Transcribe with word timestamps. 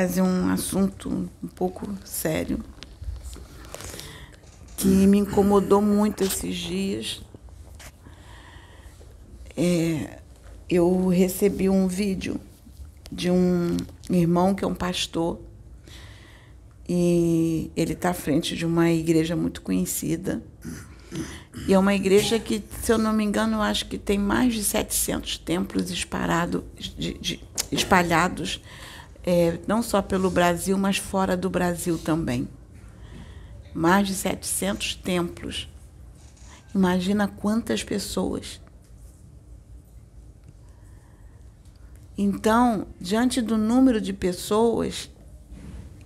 trazer 0.00 0.22
um 0.22 0.48
assunto 0.48 1.28
um 1.42 1.46
pouco 1.48 1.86
sério 2.06 2.58
que 4.78 4.88
me 4.88 5.18
incomodou 5.18 5.82
muito 5.82 6.24
esses 6.24 6.56
dias. 6.56 7.20
É, 9.54 10.20
eu 10.70 11.08
recebi 11.08 11.68
um 11.68 11.86
vídeo 11.86 12.40
de 13.12 13.30
um 13.30 13.76
irmão 14.08 14.54
que 14.54 14.64
é 14.64 14.66
um 14.66 14.74
pastor 14.74 15.38
e 16.88 17.70
ele 17.76 17.92
está 17.92 18.08
à 18.08 18.14
frente 18.14 18.56
de 18.56 18.64
uma 18.64 18.90
igreja 18.90 19.36
muito 19.36 19.60
conhecida. 19.60 20.42
E 21.68 21.74
é 21.74 21.78
uma 21.78 21.94
igreja 21.94 22.38
que, 22.38 22.64
se 22.80 22.90
eu 22.90 22.96
não 22.96 23.12
me 23.12 23.22
engano, 23.22 23.58
eu 23.58 23.62
acho 23.62 23.84
que 23.84 23.98
tem 23.98 24.16
mais 24.16 24.54
de 24.54 24.64
700 24.64 25.36
templos 25.36 25.90
espalhado, 25.90 26.64
de, 26.78 27.12
de, 27.18 27.40
espalhados, 27.70 28.62
é, 29.24 29.58
não 29.66 29.82
só 29.82 30.00
pelo 30.00 30.30
Brasil, 30.30 30.76
mas 30.78 30.96
fora 30.96 31.36
do 31.36 31.50
Brasil 31.50 31.98
também. 31.98 32.48
Mais 33.74 34.06
de 34.06 34.14
700 34.14 34.96
templos. 34.96 35.68
Imagina 36.74 37.28
quantas 37.28 37.82
pessoas. 37.82 38.60
Então, 42.16 42.86
diante 43.00 43.40
do 43.40 43.56
número 43.56 44.00
de 44.00 44.12
pessoas 44.12 45.10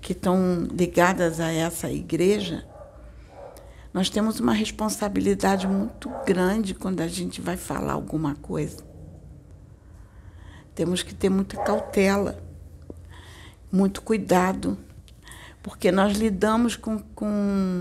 que 0.00 0.12
estão 0.12 0.68
ligadas 0.70 1.40
a 1.40 1.50
essa 1.50 1.90
igreja, 1.90 2.64
nós 3.92 4.10
temos 4.10 4.38
uma 4.38 4.52
responsabilidade 4.52 5.66
muito 5.66 6.10
grande 6.26 6.74
quando 6.74 7.00
a 7.00 7.08
gente 7.08 7.40
vai 7.40 7.56
falar 7.56 7.94
alguma 7.94 8.34
coisa. 8.34 8.84
Temos 10.74 11.02
que 11.02 11.14
ter 11.14 11.28
muita 11.28 11.56
cautela, 11.56 12.43
muito 13.74 14.02
cuidado, 14.02 14.78
porque 15.60 15.90
nós 15.90 16.16
lidamos 16.16 16.76
com, 16.76 17.00
com 17.12 17.26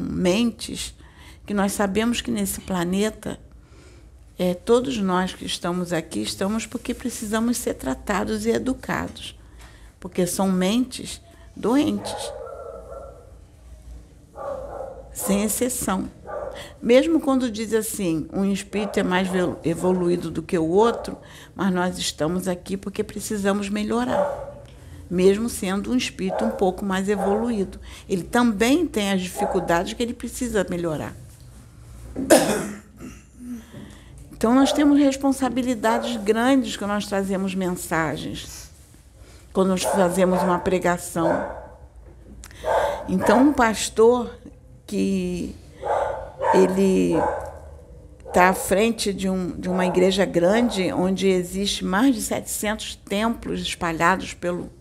mentes 0.10 0.96
que 1.46 1.54
nós 1.54 1.74
sabemos 1.74 2.20
que 2.20 2.32
nesse 2.32 2.62
planeta, 2.62 3.40
é, 4.40 4.56
todos 4.56 4.98
nós 4.98 5.36
que 5.36 5.46
estamos 5.46 5.94
aqui 5.94 6.24
estamos 6.24 6.66
porque 6.66 6.96
precisamos 6.96 7.58
ser 7.58 7.76
tratados 7.76 8.48
e 8.48 8.50
educados, 8.50 9.38
porque 10.00 10.26
são 10.26 10.52
mentes 10.52 11.22
doentes 11.56 12.34
sem 15.12 15.44
exceção. 15.44 16.10
Mesmo 16.82 17.20
quando 17.20 17.52
diz 17.52 17.72
assim, 17.72 18.28
um 18.34 18.46
espírito 18.46 19.00
é 19.00 19.04
mais 19.04 19.28
evoluído 19.64 20.32
do 20.32 20.42
que 20.42 20.58
o 20.58 20.68
outro, 20.68 21.16
mas 21.56 21.72
nós 21.72 22.00
estamos 22.00 22.48
aqui 22.48 22.76
porque 22.78 23.04
precisamos 23.04 23.70
melhorar. 23.70 24.53
Mesmo 25.14 25.48
sendo 25.48 25.92
um 25.92 25.96
espírito 25.96 26.44
um 26.44 26.50
pouco 26.50 26.84
mais 26.84 27.08
evoluído. 27.08 27.80
Ele 28.10 28.24
também 28.24 28.88
tem 28.88 29.12
as 29.12 29.22
dificuldades 29.22 29.94
que 29.94 30.02
ele 30.02 30.12
precisa 30.12 30.66
melhorar. 30.68 31.14
Então, 34.32 34.56
nós 34.56 34.74
temos 34.74 34.98
responsabilidades 35.00 36.18
grandes 36.18 36.76
quando 36.76 36.90
nós 36.90 37.06
trazemos 37.06 37.54
mensagens, 37.54 38.72
quando 39.54 39.68
nós 39.68 39.84
fazemos 39.84 40.42
uma 40.42 40.58
pregação. 40.58 41.48
Então, 43.08 43.50
um 43.50 43.54
pastor 43.54 44.36
que 44.88 45.56
ele 46.56 47.14
está 48.26 48.50
à 48.50 48.54
frente 48.56 49.14
de, 49.14 49.30
um, 49.30 49.52
de 49.52 49.70
uma 49.70 49.86
igreja 49.86 50.26
grande, 50.26 50.92
onde 50.92 51.28
existe 51.28 51.86
mais 51.86 52.16
de 52.16 52.22
700 52.24 52.96
templos 52.96 53.62
espalhados 53.62 54.34
pelo, 54.34 54.72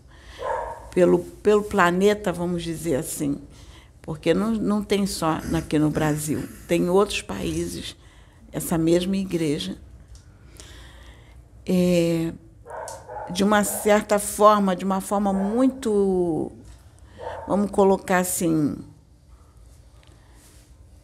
pelo, 0.93 1.19
pelo 1.19 1.63
planeta, 1.63 2.31
vamos 2.31 2.63
dizer 2.63 2.95
assim. 2.95 3.37
Porque 4.01 4.33
não, 4.33 4.51
não 4.51 4.83
tem 4.83 5.05
só 5.05 5.39
aqui 5.55 5.79
no 5.79 5.89
Brasil, 5.89 6.47
tem 6.67 6.89
outros 6.89 7.21
países 7.21 7.95
essa 8.51 8.77
mesma 8.77 9.17
igreja. 9.17 9.77
É, 11.65 12.33
de 13.31 13.43
uma 13.43 13.63
certa 13.63 14.19
forma, 14.19 14.75
de 14.75 14.83
uma 14.85 15.01
forma 15.01 15.31
muito, 15.31 16.51
vamos 17.47 17.71
colocar 17.71 18.19
assim, 18.19 18.75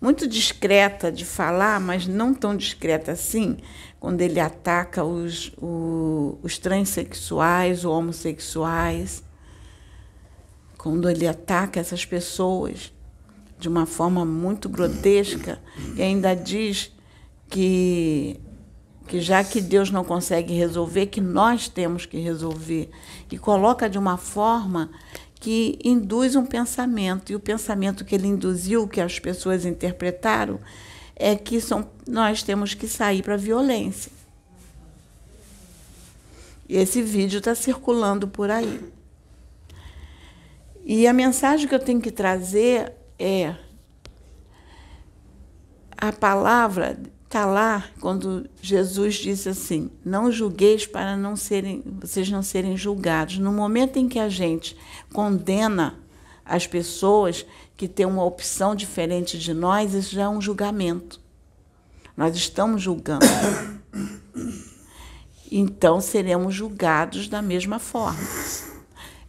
muito 0.01 0.27
discreta 0.27 1.11
de 1.11 1.25
falar, 1.25 1.79
mas 1.79 2.05
não 2.05 2.33
tão 2.33 2.55
discreta 2.55 3.13
assim, 3.13 3.57
quando 3.99 4.21
ele 4.21 4.39
ataca 4.39 5.03
os, 5.03 5.53
o, 5.57 6.37
os 6.43 6.57
transexuais, 6.57 7.79
os 7.79 7.85
homossexuais, 7.85 9.23
quando 10.79 11.09
ele 11.09 11.27
ataca 11.27 11.77
essas 11.77 12.05
pessoas 12.05 12.93
de 13.59 13.67
uma 13.67 13.85
forma 13.85 14.23
muito 14.23 14.69
grotesca 14.69 15.59
e 15.95 16.01
ainda 16.01 16.33
diz 16.33 16.91
que 17.49 18.39
que 19.05 19.19
já 19.19 19.43
que 19.43 19.59
Deus 19.59 19.89
não 19.89 20.03
consegue 20.03 20.53
resolver, 20.53 21.07
que 21.07 21.19
nós 21.19 21.67
temos 21.67 22.05
que 22.05 22.19
resolver. 22.19 22.91
E 23.31 23.39
coloca 23.39 23.89
de 23.89 23.97
uma 23.97 24.17
forma 24.17 24.91
que 25.39 25.79
induz 25.83 26.35
um 26.35 26.45
pensamento. 26.45 27.31
E 27.31 27.35
o 27.35 27.39
pensamento 27.39 28.05
que 28.05 28.13
ele 28.13 28.27
induziu, 28.27 28.87
que 28.87 29.01
as 29.01 29.17
pessoas 29.17 29.65
interpretaram, 29.65 30.59
é 31.15 31.35
que 31.35 31.59
são, 31.59 31.89
nós 32.07 32.43
temos 32.43 32.75
que 32.75 32.87
sair 32.87 33.23
para 33.23 33.33
a 33.33 33.37
violência. 33.37 34.11
E 36.67 36.77
esse 36.77 37.01
vídeo 37.01 37.39
está 37.39 37.55
circulando 37.55 38.27
por 38.27 38.51
aí. 38.51 38.79
E 40.91 41.05
a 41.05 41.13
mensagem 41.13 41.67
que 41.67 41.75
eu 41.75 41.79
tenho 41.79 42.01
que 42.01 42.09
trazer 42.09 42.93
é 43.19 43.53
a 45.95 46.11
palavra 46.11 46.99
está 47.25 47.45
lá 47.45 47.85
quando 48.01 48.49
Jesus 48.59 49.13
disse 49.17 49.49
assim: 49.49 49.91
Não 50.03 50.31
julgueis 50.31 50.87
para 50.87 51.15
não 51.15 51.35
serem, 51.35 51.83
vocês 52.01 52.31
não 52.31 52.41
serem 52.41 52.75
julgados. 52.75 53.37
No 53.37 53.53
momento 53.53 53.97
em 53.97 54.09
que 54.09 54.17
a 54.17 54.29
gente 54.29 54.75
condena 55.13 55.93
as 56.43 56.65
pessoas 56.65 57.45
que 57.77 57.87
têm 57.87 58.07
uma 58.07 58.25
opção 58.25 58.73
diferente 58.73 59.37
de 59.37 59.53
nós, 59.53 59.93
isso 59.93 60.15
já 60.15 60.23
é 60.23 60.27
um 60.27 60.41
julgamento. 60.41 61.21
Nós 62.17 62.35
estamos 62.35 62.81
julgando. 62.81 63.27
Então 65.51 65.99
seremos 65.99 66.53
julgados 66.53 67.27
da 67.27 67.41
mesma 67.41 67.79
forma. 67.79 68.19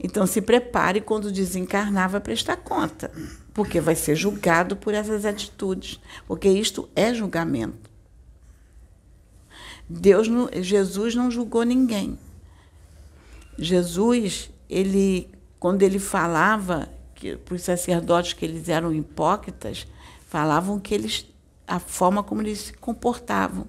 Então 0.02 0.26
se 0.26 0.40
prepare 0.40 1.00
quando 1.00 1.30
desencarnar 1.30 2.08
vai 2.08 2.20
prestar 2.20 2.56
conta, 2.56 3.12
porque 3.52 3.80
vai 3.80 3.94
ser 3.94 4.16
julgado 4.16 4.74
por 4.74 4.94
essas 4.94 5.26
atitudes, 5.26 6.00
porque 6.26 6.48
isto 6.48 6.88
é 6.96 7.12
julgamento. 7.12 7.90
Deus 9.86 10.26
não, 10.26 10.48
Jesus 10.62 11.14
não 11.14 11.30
julgou 11.30 11.64
ninguém. 11.64 12.18
Jesus, 13.58 14.50
ele, 14.70 15.28
quando 15.58 15.82
ele 15.82 15.98
falava 15.98 16.88
que 17.14 17.36
para 17.36 17.54
os 17.54 17.62
sacerdotes 17.62 18.32
que 18.32 18.44
eles 18.44 18.68
eram 18.70 18.94
hipócritas, 18.94 19.86
falavam 20.26 20.80
que 20.80 20.94
eles 20.94 21.26
a 21.66 21.78
forma 21.78 22.22
como 22.22 22.42
eles 22.42 22.58
se 22.58 22.72
comportavam. 22.72 23.66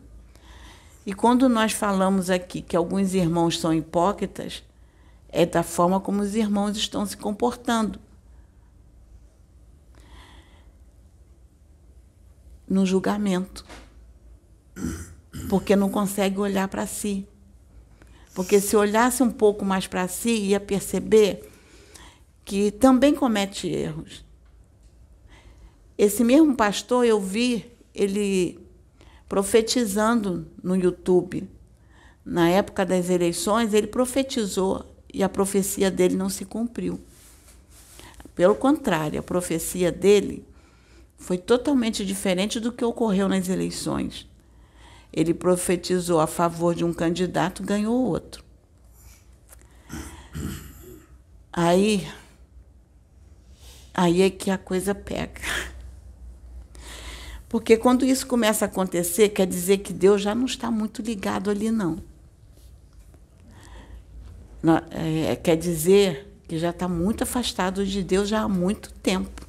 E 1.05 1.13
quando 1.13 1.47
nós 1.49 1.71
falamos 1.71 2.29
aqui 2.29 2.61
que 2.61 2.75
alguns 2.75 3.13
irmãos 3.13 3.59
são 3.59 3.73
hipócritas, 3.73 4.63
é 5.31 5.45
da 5.45 5.63
forma 5.63 5.99
como 5.99 6.21
os 6.21 6.35
irmãos 6.35 6.75
estão 6.77 7.05
se 7.05 7.17
comportando. 7.17 7.99
No 12.67 12.85
julgamento 12.85 13.65
porque 15.49 15.75
não 15.75 15.89
consegue 15.89 16.39
olhar 16.39 16.67
para 16.67 16.85
si. 16.85 17.27
Porque 18.33 18.59
se 18.59 18.75
olhasse 18.75 19.21
um 19.21 19.29
pouco 19.29 19.65
mais 19.65 19.87
para 19.87 20.07
si, 20.07 20.29
ia 20.29 20.59
perceber 20.59 21.49
que 22.45 22.71
também 22.71 23.13
comete 23.13 23.67
erros. 23.67 24.25
Esse 25.97 26.23
mesmo 26.23 26.55
pastor 26.55 27.05
eu 27.05 27.19
vi 27.19 27.71
ele 27.93 28.59
profetizando 29.27 30.47
no 30.63 30.75
YouTube. 30.75 31.49
Na 32.23 32.49
época 32.49 32.85
das 32.85 33.09
eleições, 33.09 33.73
ele 33.73 33.87
profetizou 33.87 34.90
e 35.13 35.23
a 35.23 35.29
profecia 35.29 35.91
dele 35.91 36.15
não 36.15 36.29
se 36.29 36.45
cumpriu. 36.45 36.99
Pelo 38.35 38.55
contrário, 38.55 39.19
a 39.19 39.23
profecia 39.23 39.91
dele 39.91 40.45
foi 41.17 41.37
totalmente 41.37 42.05
diferente 42.05 42.59
do 42.59 42.71
que 42.71 42.83
ocorreu 42.83 43.27
nas 43.27 43.49
eleições. 43.49 44.27
Ele 45.13 45.33
profetizou 45.33 46.19
a 46.19 46.27
favor 46.27 46.73
de 46.73 46.85
um 46.85 46.93
candidato, 46.93 47.61
ganhou 47.63 48.05
outro. 48.05 48.43
Aí, 51.51 52.07
aí 53.93 54.21
é 54.21 54.29
que 54.29 54.49
a 54.49 54.57
coisa 54.57 54.95
pega. 54.95 55.41
Porque 57.49 57.75
quando 57.75 58.05
isso 58.05 58.25
começa 58.25 58.63
a 58.63 58.69
acontecer, 58.69 59.27
quer 59.29 59.45
dizer 59.45 59.79
que 59.79 59.91
Deus 59.91 60.21
já 60.21 60.33
não 60.33 60.45
está 60.45 60.71
muito 60.71 61.01
ligado 61.01 61.49
ali, 61.49 61.69
não. 61.69 62.01
É, 64.91 65.35
quer 65.35 65.55
dizer 65.57 66.27
que 66.47 66.59
já 66.59 66.69
está 66.69 66.87
muito 66.87 67.23
afastado 67.23 67.85
de 67.85 68.03
Deus 68.03 68.29
já 68.29 68.41
há 68.41 68.47
muito 68.47 68.91
tempo. 68.93 69.47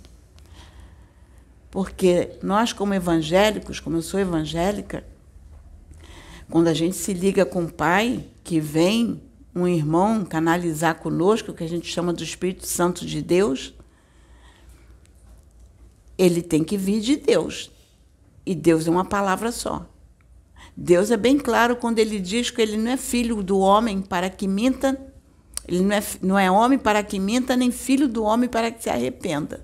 Porque 1.70 2.30
nós, 2.42 2.72
como 2.72 2.94
evangélicos, 2.94 3.80
como 3.80 3.96
eu 3.96 4.02
sou 4.02 4.20
evangélica, 4.20 5.04
quando 6.50 6.68
a 6.68 6.74
gente 6.74 6.96
se 6.96 7.12
liga 7.12 7.46
com 7.46 7.64
o 7.64 7.72
Pai, 7.72 8.24
que 8.44 8.60
vem 8.60 9.22
um 9.54 9.66
irmão 9.66 10.24
canalizar 10.24 10.96
conosco, 10.96 11.52
que 11.52 11.64
a 11.64 11.68
gente 11.68 11.86
chama 11.86 12.12
do 12.12 12.22
Espírito 12.22 12.66
Santo 12.66 13.06
de 13.06 13.20
Deus, 13.22 13.74
ele 16.16 16.42
tem 16.42 16.62
que 16.62 16.76
vir 16.76 17.00
de 17.00 17.16
Deus. 17.16 17.70
E 18.44 18.54
Deus 18.54 18.86
é 18.86 18.90
uma 18.90 19.04
palavra 19.04 19.50
só. 19.50 19.86
Deus 20.76 21.10
é 21.10 21.16
bem 21.16 21.38
claro 21.38 21.76
quando 21.76 21.98
ele 21.98 22.18
diz 22.18 22.50
que 22.50 22.62
ele 22.62 22.76
não 22.76 22.92
é 22.92 22.96
filho 22.96 23.42
do 23.42 23.58
homem 23.58 24.00
para 24.00 24.30
que 24.30 24.48
minta, 24.48 24.98
ele 25.68 25.82
não 25.82 25.94
é, 25.94 26.02
não 26.22 26.38
é 26.38 26.50
homem 26.50 26.78
para 26.78 27.02
que 27.02 27.18
minta, 27.18 27.56
nem 27.56 27.70
filho 27.70 28.08
do 28.08 28.24
homem 28.24 28.48
para 28.48 28.70
que 28.70 28.82
se 28.82 28.90
arrependa. 28.90 29.60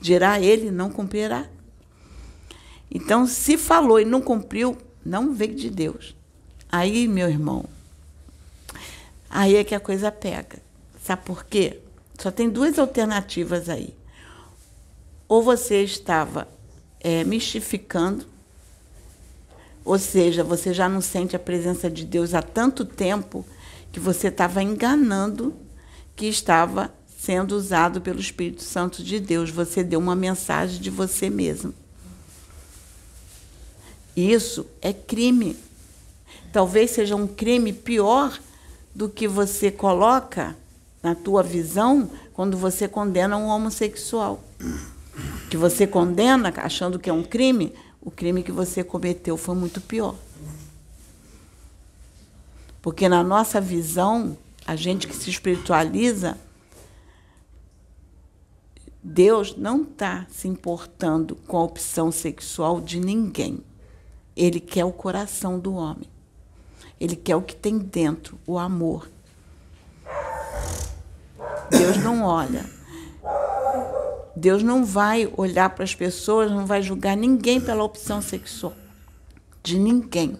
Dirá 0.00 0.40
ele, 0.40 0.70
não 0.70 0.90
cumprirá. 0.90 1.46
Então, 2.90 3.26
se 3.26 3.58
falou 3.58 4.00
e 4.00 4.04
não 4.04 4.20
cumpriu, 4.20 4.78
não 5.04 5.34
veio 5.34 5.54
de 5.54 5.68
Deus. 5.68 6.14
Aí, 6.70 7.06
meu 7.08 7.28
irmão, 7.28 7.64
aí 9.28 9.56
é 9.56 9.64
que 9.64 9.74
a 9.74 9.80
coisa 9.80 10.10
pega. 10.10 10.58
Sabe 11.02 11.22
por 11.24 11.44
quê? 11.44 11.80
Só 12.18 12.30
tem 12.30 12.48
duas 12.48 12.78
alternativas 12.78 13.68
aí. 13.68 13.94
Ou 15.28 15.42
você 15.42 15.82
estava 15.82 16.48
é, 17.00 17.24
mistificando, 17.24 18.26
ou 19.86 20.00
seja, 20.00 20.42
você 20.42 20.74
já 20.74 20.88
não 20.88 21.00
sente 21.00 21.36
a 21.36 21.38
presença 21.38 21.88
de 21.88 22.04
Deus 22.04 22.34
há 22.34 22.42
tanto 22.42 22.84
tempo 22.84 23.46
que 23.92 24.00
você 24.00 24.26
estava 24.26 24.60
enganando 24.60 25.54
que 26.16 26.26
estava 26.26 26.92
sendo 27.16 27.52
usado 27.52 28.00
pelo 28.00 28.18
Espírito 28.18 28.64
Santo 28.64 29.04
de 29.04 29.20
Deus. 29.20 29.48
Você 29.50 29.84
deu 29.84 30.00
uma 30.00 30.16
mensagem 30.16 30.80
de 30.80 30.90
você 30.90 31.30
mesmo. 31.30 31.72
Isso 34.16 34.66
é 34.82 34.92
crime. 34.92 35.56
Talvez 36.52 36.90
seja 36.90 37.14
um 37.14 37.28
crime 37.28 37.72
pior 37.72 38.36
do 38.92 39.08
que 39.08 39.28
você 39.28 39.70
coloca 39.70 40.56
na 41.00 41.14
tua 41.14 41.44
visão 41.44 42.10
quando 42.32 42.56
você 42.56 42.88
condena 42.88 43.36
um 43.36 43.46
homossexual. 43.46 44.42
Que 45.48 45.56
você 45.56 45.86
condena 45.86 46.52
achando 46.56 46.98
que 46.98 47.08
é 47.08 47.12
um 47.12 47.22
crime, 47.22 47.72
o 48.06 48.10
crime 48.12 48.44
que 48.44 48.52
você 48.52 48.84
cometeu 48.84 49.36
foi 49.36 49.56
muito 49.56 49.80
pior. 49.80 50.14
Porque 52.80 53.08
na 53.08 53.24
nossa 53.24 53.60
visão, 53.60 54.38
a 54.64 54.76
gente 54.76 55.08
que 55.08 55.16
se 55.16 55.28
espiritualiza, 55.28 56.38
Deus 59.02 59.56
não 59.56 59.82
está 59.82 60.24
se 60.30 60.46
importando 60.46 61.34
com 61.34 61.56
a 61.56 61.64
opção 61.64 62.12
sexual 62.12 62.80
de 62.80 63.00
ninguém. 63.00 63.58
Ele 64.36 64.60
quer 64.60 64.84
o 64.84 64.92
coração 64.92 65.58
do 65.58 65.74
homem. 65.74 66.08
Ele 67.00 67.16
quer 67.16 67.34
o 67.34 67.42
que 67.42 67.56
tem 67.56 67.76
dentro, 67.76 68.38
o 68.46 68.56
amor. 68.56 69.10
Deus 71.70 71.96
não 71.96 72.22
olha. 72.22 72.75
Deus 74.36 74.62
não 74.62 74.84
vai 74.84 75.32
olhar 75.34 75.70
para 75.70 75.82
as 75.82 75.94
pessoas, 75.94 76.50
não 76.50 76.66
vai 76.66 76.82
julgar 76.82 77.16
ninguém 77.16 77.58
pela 77.58 77.82
opção 77.82 78.20
sexual. 78.20 78.74
De 79.62 79.78
ninguém. 79.78 80.36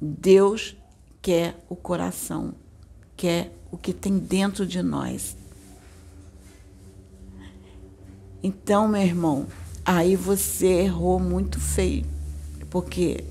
Deus 0.00 0.76
quer 1.22 1.56
o 1.68 1.76
coração, 1.76 2.54
quer 3.16 3.52
o 3.70 3.78
que 3.78 3.92
tem 3.92 4.18
dentro 4.18 4.66
de 4.66 4.82
nós. 4.82 5.36
Então, 8.42 8.88
meu 8.88 9.02
irmão, 9.02 9.46
aí 9.84 10.16
você 10.16 10.66
errou 10.66 11.20
muito 11.20 11.60
feio, 11.60 12.04
porque 12.68 13.22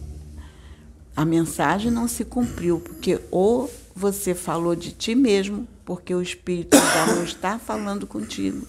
a 1.16 1.26
mensagem 1.26 1.92
não 1.92 2.08
se 2.08 2.24
cumpriu, 2.24 2.80
porque 2.80 3.20
ou 3.32 3.70
você 3.94 4.34
falou 4.34 4.76
de 4.76 4.92
ti 4.92 5.14
mesmo, 5.14 5.68
porque 5.89 6.13
o 6.13 6.21
Espírito 6.21 6.77
já 6.77 7.15
não 7.15 7.24
está 7.24 7.57
falando 7.57 8.06
contigo, 8.06 8.68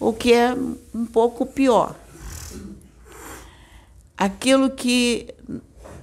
o 0.00 0.12
que 0.12 0.32
é 0.32 0.52
um 0.92 1.06
pouco 1.06 1.46
pior. 1.46 1.94
Aquilo 4.18 4.70
que 4.70 5.32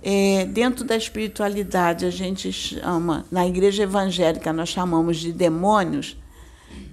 é, 0.01 0.45
dentro 0.45 0.85
da 0.85 0.95
espiritualidade 0.95 2.05
a 2.05 2.09
gente 2.09 2.53
chama, 2.53 3.25
na 3.29 3.45
igreja 3.45 3.83
evangélica 3.83 4.53
nós 4.53 4.69
chamamos 4.69 5.17
de 5.17 5.33
demônios, 5.33 6.15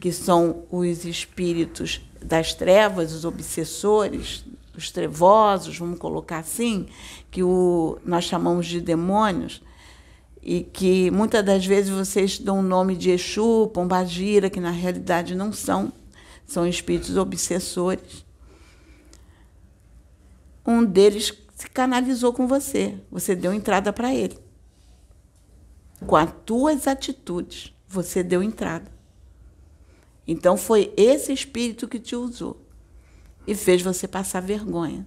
que 0.01 0.11
são 0.11 0.65
os 0.69 1.05
espíritos 1.05 2.01
das 2.21 2.53
trevas, 2.53 3.13
os 3.13 3.25
obsessores, 3.25 4.45
os 4.77 4.91
trevosos, 4.91 5.79
vamos 5.79 6.01
colocar 6.01 6.39
assim, 6.39 6.89
que 7.31 7.45
o, 7.45 8.01
nós 8.05 8.25
chamamos 8.25 8.67
de 8.67 8.81
demônios, 8.81 9.63
e 10.51 10.63
que 10.63 11.11
muitas 11.11 11.45
das 11.45 11.67
vezes 11.67 11.91
vocês 11.91 12.39
dão 12.39 12.61
o 12.61 12.63
nome 12.63 12.97
de 12.97 13.11
Exu, 13.11 13.71
Pombagira, 13.75 14.49
que 14.49 14.59
na 14.59 14.71
realidade 14.71 15.35
não 15.35 15.53
são, 15.53 15.93
são 16.47 16.67
espíritos 16.67 17.19
obsessores. 17.19 18.25
Um 20.67 20.83
deles 20.83 21.35
se 21.55 21.69
canalizou 21.69 22.33
com 22.33 22.47
você, 22.47 22.99
você 23.11 23.37
deu 23.37 23.53
entrada 23.53 23.93
para 23.93 24.15
ele. 24.15 24.39
Com 26.07 26.17
as 26.17 26.33
tuas 26.47 26.87
atitudes, 26.87 27.75
você 27.87 28.23
deu 28.23 28.43
entrada. 28.43 28.91
Então 30.27 30.57
foi 30.57 30.95
esse 30.97 31.31
espírito 31.31 31.87
que 31.87 32.01
te 32.01 32.17
usou 32.17 32.59
e 33.47 33.55
fez 33.55 33.83
você 33.83 34.09
passar 34.09 34.41
vergonha. 34.41 35.07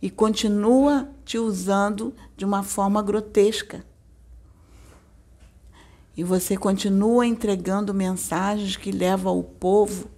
E 0.00 0.08
continua 0.10 1.08
te 1.24 1.38
usando 1.38 2.14
de 2.36 2.44
uma 2.44 2.62
forma 2.62 3.02
grotesca. 3.02 3.84
E 6.16 6.24
você 6.24 6.56
continua 6.56 7.26
entregando 7.26 7.94
mensagens 7.94 8.76
que 8.76 8.90
levam 8.90 9.38
o 9.38 9.44
povo 9.44 10.08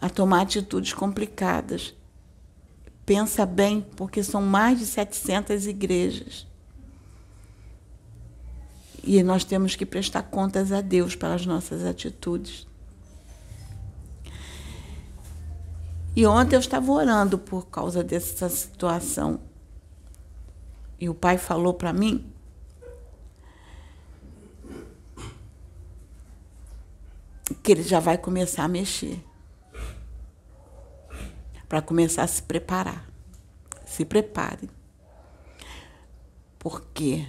a 0.00 0.10
tomar 0.10 0.42
atitudes 0.42 0.92
complicadas. 0.92 1.94
Pensa 3.06 3.46
bem, 3.46 3.86
porque 3.96 4.22
são 4.22 4.42
mais 4.42 4.78
de 4.78 4.86
700 4.86 5.66
igrejas. 5.66 6.46
E 9.04 9.22
nós 9.22 9.44
temos 9.44 9.74
que 9.74 9.84
prestar 9.84 10.22
contas 10.24 10.70
a 10.70 10.80
Deus 10.80 11.16
pelas 11.16 11.44
nossas 11.44 11.84
atitudes. 11.84 12.66
E 16.14 16.26
ontem 16.26 16.56
eu 16.56 16.60
estava 16.60 16.92
orando 16.92 17.38
por 17.38 17.66
causa 17.68 18.04
dessa 18.04 18.48
situação. 18.48 19.40
E 21.00 21.08
o 21.08 21.14
pai 21.14 21.38
falou 21.38 21.72
para 21.72 21.92
mim 21.92 22.32
que 27.62 27.72
ele 27.72 27.82
já 27.82 27.98
vai 27.98 28.18
começar 28.18 28.64
a 28.64 28.68
mexer. 28.68 29.24
Para 31.68 31.80
começar 31.80 32.24
a 32.24 32.26
se 32.26 32.42
preparar. 32.42 33.08
Se 33.86 34.04
prepare. 34.04 34.68
Porque 36.58 37.26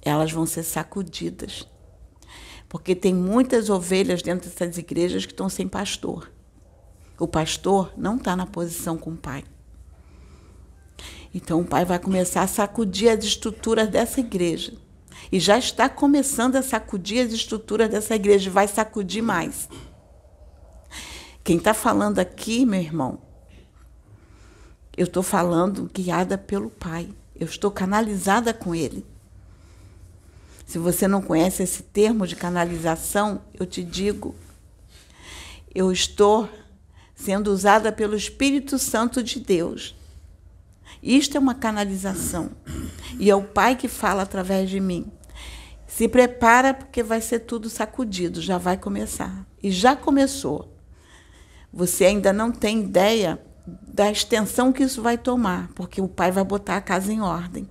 elas 0.00 0.30
vão 0.30 0.46
ser 0.46 0.62
sacudidas. 0.62 1.68
Porque 2.68 2.94
tem 2.94 3.12
muitas 3.12 3.68
ovelhas 3.68 4.22
dentro 4.22 4.48
dessas 4.48 4.78
igrejas 4.78 5.26
que 5.26 5.32
estão 5.32 5.48
sem 5.48 5.66
pastor. 5.66 6.30
O 7.18 7.26
pastor 7.26 7.92
não 7.96 8.16
está 8.16 8.36
na 8.36 8.46
posição 8.46 8.98
com 8.98 9.10
o 9.10 9.16
pai. 9.16 9.44
Então 11.34 11.60
o 11.60 11.64
pai 11.64 11.84
vai 11.84 11.98
começar 11.98 12.42
a 12.42 12.46
sacudir 12.46 13.08
as 13.10 13.24
estruturas 13.24 13.88
dessa 13.88 14.20
igreja. 14.20 14.72
E 15.30 15.40
já 15.40 15.58
está 15.58 15.88
começando 15.88 16.56
a 16.56 16.62
sacudir 16.62 17.26
as 17.26 17.32
estruturas 17.32 17.88
dessa 17.88 18.14
igreja, 18.14 18.50
vai 18.50 18.68
sacudir 18.68 19.22
mais. 19.22 19.68
Quem 21.42 21.58
está 21.58 21.72
falando 21.72 22.18
aqui, 22.18 22.64
meu 22.66 22.80
irmão, 22.80 23.18
eu 24.96 25.04
estou 25.04 25.22
falando 25.22 25.90
guiada 25.92 26.38
pelo 26.38 26.70
Pai. 26.70 27.08
Eu 27.34 27.46
estou 27.46 27.70
canalizada 27.70 28.54
com 28.54 28.74
Ele. 28.74 29.06
Se 30.66 30.78
você 30.78 31.06
não 31.06 31.22
conhece 31.22 31.62
esse 31.62 31.82
termo 31.82 32.26
de 32.26 32.34
canalização, 32.34 33.42
eu 33.54 33.66
te 33.66 33.84
digo, 33.84 34.34
eu 35.72 35.92
estou 35.92 36.48
sendo 37.16 37.48
usada 37.48 37.90
pelo 37.90 38.14
Espírito 38.14 38.78
Santo 38.78 39.22
de 39.22 39.40
Deus. 39.40 39.96
Isto 41.02 41.36
é 41.36 41.40
uma 41.40 41.54
canalização. 41.54 42.50
E 43.18 43.30
é 43.30 43.34
o 43.34 43.42
Pai 43.42 43.74
que 43.74 43.88
fala 43.88 44.22
através 44.22 44.68
de 44.68 44.78
mim. 44.78 45.10
Se 45.86 46.06
prepara 46.06 46.74
porque 46.74 47.02
vai 47.02 47.20
ser 47.20 47.40
tudo 47.40 47.70
sacudido, 47.70 48.40
já 48.40 48.58
vai 48.58 48.76
começar. 48.76 49.46
E 49.62 49.70
já 49.70 49.96
começou. 49.96 50.76
Você 51.72 52.04
ainda 52.04 52.32
não 52.32 52.52
tem 52.52 52.80
ideia 52.80 53.40
da 53.66 54.10
extensão 54.10 54.72
que 54.72 54.82
isso 54.82 55.02
vai 55.02 55.16
tomar, 55.16 55.70
porque 55.74 56.00
o 56.00 56.08
pai 56.08 56.30
vai 56.30 56.44
botar 56.44 56.76
a 56.76 56.80
casa 56.80 57.12
em 57.12 57.20
ordem. 57.20 57.68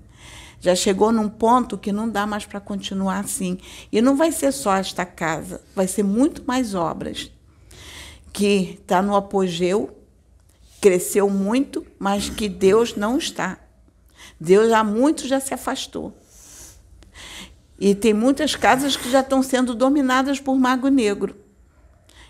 Já 0.60 0.75
chegou 0.75 1.12
num 1.12 1.30
ponto 1.30 1.78
que 1.78 1.92
não 1.92 2.10
dá 2.10 2.25
mais 2.25 2.46
para 2.46 2.60
continuar 2.60 3.20
assim. 3.20 3.60
E 3.92 4.02
não 4.02 4.16
vai 4.16 4.32
ser 4.32 4.52
só 4.52 4.75
esta 4.75 5.06
casa, 5.06 5.62
vai 5.75 5.88
ser 5.88 6.04
muito 6.04 6.44
mais 6.46 6.74
obras. 6.74 7.32
Que 8.36 8.77
está 8.82 9.01
no 9.01 9.15
apogeu, 9.15 9.98
cresceu 10.82 11.30
muito, 11.30 11.88
mas 11.98 12.30
que 12.30 12.50
Deus 12.50 12.98
não 12.98 13.18
está. 13.18 13.58
Deus 14.38 14.74
há 14.74 14.84
muito 14.84 15.25
já 15.25 15.39
se 15.39 15.54
afastou. 15.54 16.13
E 17.80 17.96
tem 17.96 18.13
muitas 18.13 18.54
casas 18.54 18.98
que 18.98 19.10
já 19.10 19.22
estão 19.22 19.42
sendo 19.42 19.74
dominadas 19.74 20.38
por 20.38 20.60
mago 20.60 20.89
negro. 20.89 21.34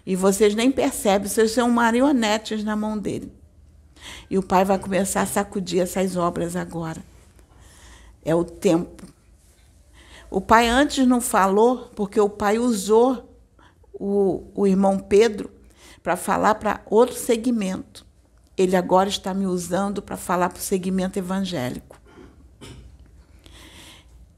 E 0.05 0.15
vocês 0.15 0.53
nem 0.53 0.71
percebem, 0.71 1.27
vocês 1.27 1.49
são 1.49 1.71
marionetes 1.71 2.63
na 2.63 2.75
mão 2.75 2.95
dele. 2.95 3.33
E 4.29 4.37
o 4.37 4.43
pai 4.43 4.63
vai 4.63 4.77
começar 4.77 5.21
a 5.23 5.25
sacudir 5.25 5.81
essas 5.81 6.15
obras 6.15 6.55
agora. 6.55 7.03
É 8.23 8.35
o 8.35 8.43
tempo. 8.43 9.03
O 10.29 10.39
pai 10.39 10.69
antes 10.69 11.07
não 11.07 11.19
falou, 11.19 11.89
porque 11.95 12.19
o 12.19 12.29
pai 12.29 12.59
usou 12.59 13.35
o, 13.91 14.43
o 14.53 14.67
irmão 14.67 14.99
Pedro 14.99 15.54
para 16.05 16.15
falar 16.15 16.53
para 16.53 16.81
outro 16.85 17.15
segmento. 17.15 18.05
Ele 18.55 18.75
agora 18.75 19.09
está 19.09 19.33
me 19.33 19.47
usando 19.47 20.03
para 20.03 20.15
falar 20.15 20.49
para 20.49 20.59
o 20.59 20.61
segmento 20.61 21.17
evangélico. 21.17 21.99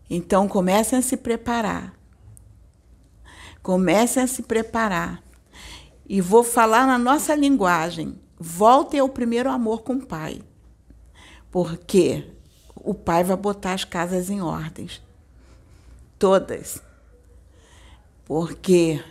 Então 0.10 0.48
comecem 0.48 0.98
a 0.98 1.02
se 1.02 1.18
preparar. 1.18 1.94
Comecem 3.62 4.24
a 4.24 4.28
se 4.28 4.44
preparar. 4.44 5.22
E 6.08 6.22
vou 6.22 6.42
falar 6.42 6.88
na 6.88 6.98
nossa 6.98 7.36
linguagem. 7.36 8.18
Voltem 8.40 9.02
ao 9.02 9.10
primeiro 9.10 9.52
amor 9.52 9.82
com 9.82 9.96
o 9.96 10.06
Pai. 10.06 10.42
Porque 11.52 12.32
o 12.76 12.94
Pai 12.94 13.26
vai 13.26 13.36
botar 13.36 13.74
as 13.74 13.84
casas 13.84 14.30
em 14.30 14.42
ordens. 14.42 15.02
Todas. 16.18 16.82
Porque 18.24 19.04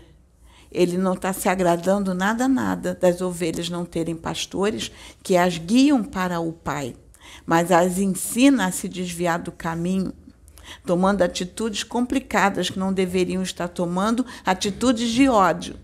ele 0.76 0.98
não 0.98 1.14
está 1.14 1.32
se 1.32 1.48
agradando 1.48 2.14
nada, 2.14 2.46
nada 2.46 2.94
das 2.94 3.20
ovelhas 3.20 3.70
não 3.70 3.84
terem 3.84 4.14
pastores 4.14 4.92
que 5.22 5.36
as 5.36 5.56
guiam 5.58 6.04
para 6.04 6.38
o 6.38 6.52
Pai, 6.52 6.94
mas 7.46 7.72
as 7.72 7.98
ensina 7.98 8.66
a 8.66 8.70
se 8.70 8.88
desviar 8.88 9.38
do 9.38 9.50
caminho 9.50 10.12
tomando 10.84 11.22
atitudes 11.22 11.82
complicadas 11.82 12.70
que 12.70 12.78
não 12.78 12.92
deveriam 12.92 13.42
estar 13.42 13.68
tomando, 13.68 14.24
atitudes 14.44 15.10
de 15.10 15.28
ódio. 15.28 15.76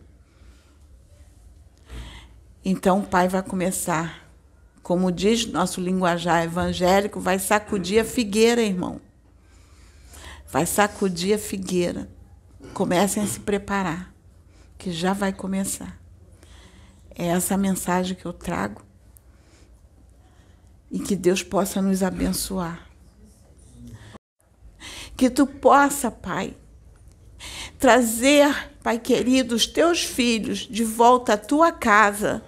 Então 2.65 3.01
o 3.01 3.07
pai 3.07 3.29
vai 3.29 3.43
começar, 3.43 4.29
como 4.83 5.11
diz 5.11 5.47
nosso 5.47 5.81
linguajar 5.81 6.45
evangélico, 6.45 7.21
vai 7.21 7.39
sacudir 7.39 8.01
a 8.01 8.05
figueira, 8.05 8.63
irmão. 8.63 9.01
Vai 10.49 10.67
sacudir 10.67 11.35
a 11.35 11.39
figueira. 11.39 12.09
Comecem 12.73 13.23
a 13.23 13.27
se 13.27 13.41
preparar, 13.41 14.12
que 14.83 14.91
já 14.91 15.13
vai 15.13 15.33
começar. 15.33 15.97
É 17.15 17.29
essa 17.29 17.57
mensagem 17.57 18.17
que 18.17 18.27
eu 18.27 18.33
trago. 18.33 18.83
E 20.91 20.99
que 20.99 21.15
Deus 21.15 21.41
possa 21.41 21.81
nos 21.81 22.03
abençoar. 22.03 22.89
Que 25.17 25.31
tu 25.31 25.47
possa, 25.47 26.11
Pai, 26.11 26.57
trazer, 27.79 28.73
Pai 28.83 28.99
querido, 28.99 29.55
os 29.55 29.69
teus 29.69 30.03
filhos 30.03 30.67
de 30.69 30.83
volta 30.83 31.35
à 31.35 31.39
tua 31.39 31.71
casa. 31.71 32.43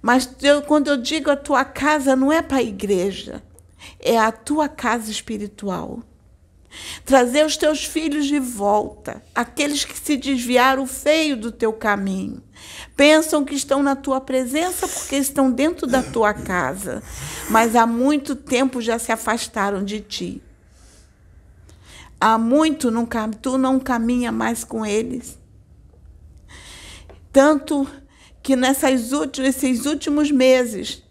Mas 0.00 0.34
eu, 0.40 0.62
quando 0.62 0.88
eu 0.88 0.96
digo 0.96 1.30
a 1.30 1.36
tua 1.36 1.66
casa, 1.66 2.16
não 2.16 2.32
é 2.32 2.40
para 2.40 2.56
a 2.56 2.62
igreja, 2.62 3.42
é 4.00 4.18
a 4.18 4.32
tua 4.32 4.70
casa 4.70 5.10
espiritual. 5.10 6.02
Trazer 7.04 7.44
os 7.44 7.56
teus 7.56 7.84
filhos 7.84 8.26
de 8.26 8.38
volta, 8.38 9.22
aqueles 9.34 9.84
que 9.84 9.98
se 9.98 10.16
desviaram 10.16 10.86
feio 10.86 11.36
do 11.36 11.52
teu 11.52 11.72
caminho. 11.72 12.42
Pensam 12.96 13.44
que 13.44 13.54
estão 13.54 13.82
na 13.82 13.96
tua 13.96 14.20
presença 14.20 14.86
porque 14.86 15.16
estão 15.16 15.50
dentro 15.50 15.86
da 15.86 16.02
tua 16.02 16.32
casa, 16.32 17.02
mas 17.50 17.74
há 17.74 17.86
muito 17.86 18.34
tempo 18.36 18.80
já 18.80 18.98
se 18.98 19.10
afastaram 19.10 19.84
de 19.84 20.00
ti. 20.00 20.42
Há 22.20 22.38
muito 22.38 22.90
não, 22.90 23.06
tu 23.40 23.58
não 23.58 23.80
caminha 23.80 24.30
mais 24.30 24.62
com 24.62 24.86
eles. 24.86 25.38
Tanto 27.32 27.86
que 28.42 28.54
nessas 28.54 29.12
últimos, 29.12 29.48
esses 29.48 29.86
últimos 29.86 30.30
meses, 30.30 31.01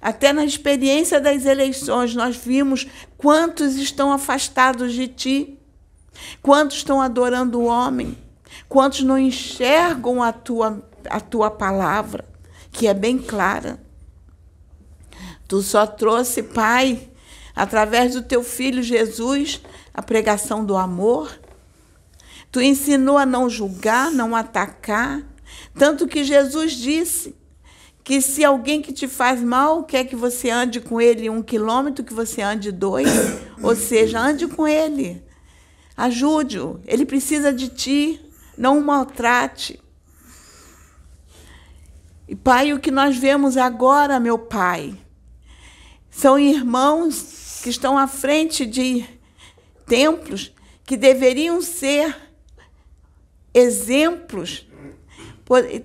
até 0.00 0.32
na 0.32 0.44
experiência 0.44 1.20
das 1.20 1.44
eleições, 1.44 2.14
nós 2.14 2.36
vimos 2.36 2.86
quantos 3.16 3.76
estão 3.76 4.12
afastados 4.12 4.92
de 4.92 5.08
ti, 5.08 5.58
quantos 6.42 6.78
estão 6.78 7.00
adorando 7.00 7.60
o 7.60 7.66
homem, 7.66 8.16
quantos 8.68 9.02
não 9.02 9.18
enxergam 9.18 10.22
a 10.22 10.32
tua, 10.32 10.82
a 11.08 11.20
tua 11.20 11.50
palavra, 11.50 12.24
que 12.70 12.86
é 12.86 12.94
bem 12.94 13.18
clara. 13.18 13.80
Tu 15.48 15.62
só 15.62 15.86
trouxe, 15.86 16.42
Pai, 16.42 17.08
através 17.56 18.14
do 18.14 18.22
teu 18.22 18.44
filho 18.44 18.82
Jesus, 18.82 19.60
a 19.92 20.02
pregação 20.02 20.64
do 20.64 20.76
amor. 20.76 21.40
Tu 22.52 22.60
ensinou 22.60 23.18
a 23.18 23.26
não 23.26 23.48
julgar, 23.50 24.10
não 24.12 24.36
atacar. 24.36 25.22
Tanto 25.76 26.06
que 26.06 26.22
Jesus 26.22 26.72
disse 26.72 27.34
que 28.08 28.22
se 28.22 28.42
alguém 28.42 28.80
que 28.80 28.90
te 28.90 29.06
faz 29.06 29.42
mal 29.42 29.84
quer 29.84 30.02
que 30.06 30.16
você 30.16 30.48
ande 30.48 30.80
com 30.80 30.98
ele 30.98 31.28
um 31.28 31.42
quilômetro, 31.42 32.02
que 32.02 32.14
você 32.14 32.40
ande 32.40 32.72
dois. 32.72 33.06
Ou 33.62 33.76
seja, 33.76 34.18
ande 34.18 34.46
com 34.46 34.66
ele. 34.66 35.22
Ajude-o. 35.94 36.80
Ele 36.86 37.04
precisa 37.04 37.52
de 37.52 37.68
ti. 37.68 38.18
Não 38.56 38.78
o 38.78 38.82
maltrate. 38.82 39.78
E, 42.26 42.34
Pai, 42.34 42.72
o 42.72 42.80
que 42.80 42.90
nós 42.90 43.14
vemos 43.14 43.58
agora, 43.58 44.18
meu 44.18 44.38
Pai, 44.38 44.96
são 46.08 46.38
irmãos 46.38 47.60
que 47.62 47.68
estão 47.68 47.98
à 47.98 48.06
frente 48.06 48.64
de 48.64 49.04
templos 49.84 50.50
que 50.86 50.96
deveriam 50.96 51.60
ser 51.60 52.16
exemplos, 53.52 54.66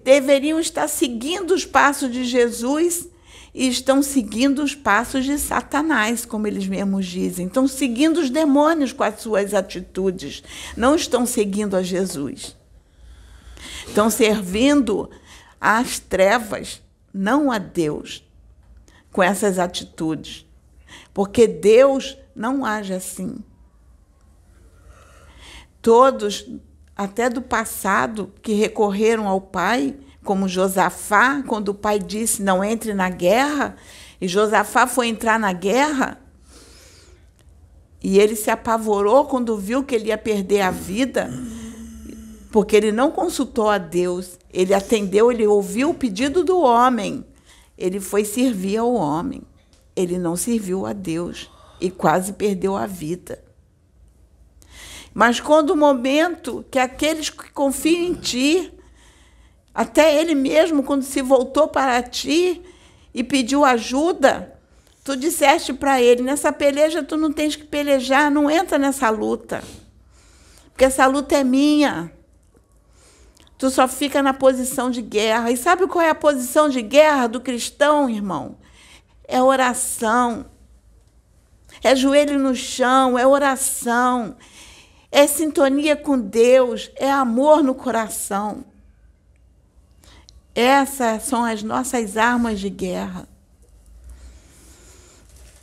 deveriam 0.04 0.60
estar 0.60 0.88
seguindo 0.88 1.54
os 1.54 1.66
passos 1.66 2.12
de 2.12 2.26
Jesus 2.26 3.08
e 3.54 3.68
estão 3.68 4.02
seguindo 4.02 4.64
os 4.64 4.76
passos 4.76 5.26
de 5.26 5.38
Satanás, 5.38 6.26
como 6.26 6.48
eles 6.48 6.68
mesmos 6.68 7.06
dizem. 7.06 7.48
Estão 7.48 7.68
seguindo 7.68 8.20
os 8.20 8.30
demônios 8.30 8.92
com 8.92 9.04
as 9.04 9.22
suas 9.22 9.54
atitudes, 9.54 10.44
não 10.76 10.96
estão 10.96 11.26
seguindo 11.26 11.76
a 11.76 11.84
Jesus. 11.84 12.58
Estão 13.88 14.10
servindo 14.10 15.10
às 15.60 16.00
trevas, 16.00 16.82
não 17.14 17.52
a 17.52 17.58
Deus, 17.58 18.24
com 19.12 19.22
essas 19.22 19.60
atitudes. 19.60 20.46
Porque 21.14 21.48
Deus 21.48 22.18
não 22.36 22.66
age 22.66 22.94
assim 22.94 23.44
todos, 25.84 26.50
até 26.96 27.30
do 27.30 27.42
passado, 27.42 28.32
que 28.42 28.54
recorreram 28.54 29.28
ao 29.28 29.42
pai, 29.42 29.96
como 30.24 30.48
Josafá, 30.48 31.44
quando 31.44 31.70
o 31.70 31.74
pai 31.74 32.00
disse: 32.00 32.42
Não 32.42 32.64
entre 32.64 32.94
na 32.94 33.10
guerra, 33.10 33.76
e 34.22 34.28
Josafá 34.28 34.88
foi 34.88 35.08
entrar 35.08 35.40
na 35.40 35.52
guerra. 35.52 36.20
E 38.02 38.20
ele 38.20 38.36
se 38.36 38.52
apavorou 38.52 39.26
quando 39.26 39.58
viu 39.58 39.84
que 39.84 39.96
ele 39.96 40.10
ia 40.10 40.18
perder 40.18 40.62
a 40.62 40.72
vida, 40.72 41.32
porque 42.52 42.76
ele 42.76 42.92
não 42.92 43.12
consultou 43.12 43.70
a 43.70 43.78
Deus. 43.78 44.38
Ele 44.52 44.74
atendeu, 44.74 45.32
ele 45.32 45.48
ouviu 45.48 45.90
o 45.90 45.94
pedido 45.94 46.44
do 46.44 46.60
homem. 46.60 47.26
Ele 47.78 48.00
foi 48.00 48.26
servir 48.26 48.78
ao 48.78 48.94
homem. 48.94 49.42
Ele 49.96 50.18
não 50.18 50.36
serviu 50.36 50.86
a 50.86 50.94
Deus 50.94 51.50
e 51.80 51.90
quase 51.90 52.34
perdeu 52.34 52.76
a 52.76 52.86
vida. 52.86 53.44
Mas 55.14 55.40
quando 55.40 55.72
o 55.72 55.78
momento 55.78 56.66
que 56.72 56.80
aqueles 56.80 57.30
que 57.30 57.52
confiam 57.52 58.08
em 58.08 58.14
ti, 58.16 58.74
até 59.74 60.20
ele 60.20 60.34
mesmo, 60.34 60.82
quando 60.82 61.04
se 61.04 61.22
voltou 61.22 61.68
para 61.68 62.02
ti 62.02 62.62
e 63.14 63.24
pediu 63.24 63.64
ajuda, 63.64 64.60
tu 65.04 65.16
disseste 65.16 65.72
para 65.72 66.02
ele: 66.02 66.24
nessa 66.24 66.52
peleja 66.52 67.04
tu 67.04 67.16
não 67.16 67.32
tens 67.32 67.56
que 67.56 67.64
pelejar, 67.64 68.32
não 68.32 68.50
entra 68.50 68.80
nessa 68.80 69.10
luta, 69.12 69.64
porque 70.72 70.86
essa 70.86 71.06
luta 71.06 71.36
é 71.36 71.44
minha. 71.44 72.12
Tu 73.56 73.70
só 73.70 73.88
fica 73.88 74.22
na 74.22 74.34
posição 74.34 74.90
de 74.90 75.02
guerra. 75.02 75.52
E 75.52 75.56
sabe 75.56 75.88
qual 75.88 76.04
é 76.04 76.10
a 76.10 76.16
posição 76.16 76.68
de 76.68 76.82
guerra 76.82 77.28
do 77.28 77.40
cristão, 77.40 78.10
irmão? 78.10 78.58
É 79.26 79.42
oração. 79.42 80.48
É 81.82 81.96
joelho 81.96 82.38
no 82.38 82.54
chão, 82.54 83.18
é 83.18 83.26
oração 83.26 84.36
é 85.14 85.28
sintonia 85.28 85.96
com 85.96 86.20
Deus, 86.20 86.90
é 86.96 87.10
amor 87.10 87.62
no 87.62 87.76
coração. 87.76 88.66
Essas 90.56 91.22
são 91.22 91.46
as 91.46 91.62
nossas 91.62 92.18
armas 92.18 92.60
de 92.60 92.68
guerra. 92.68 93.28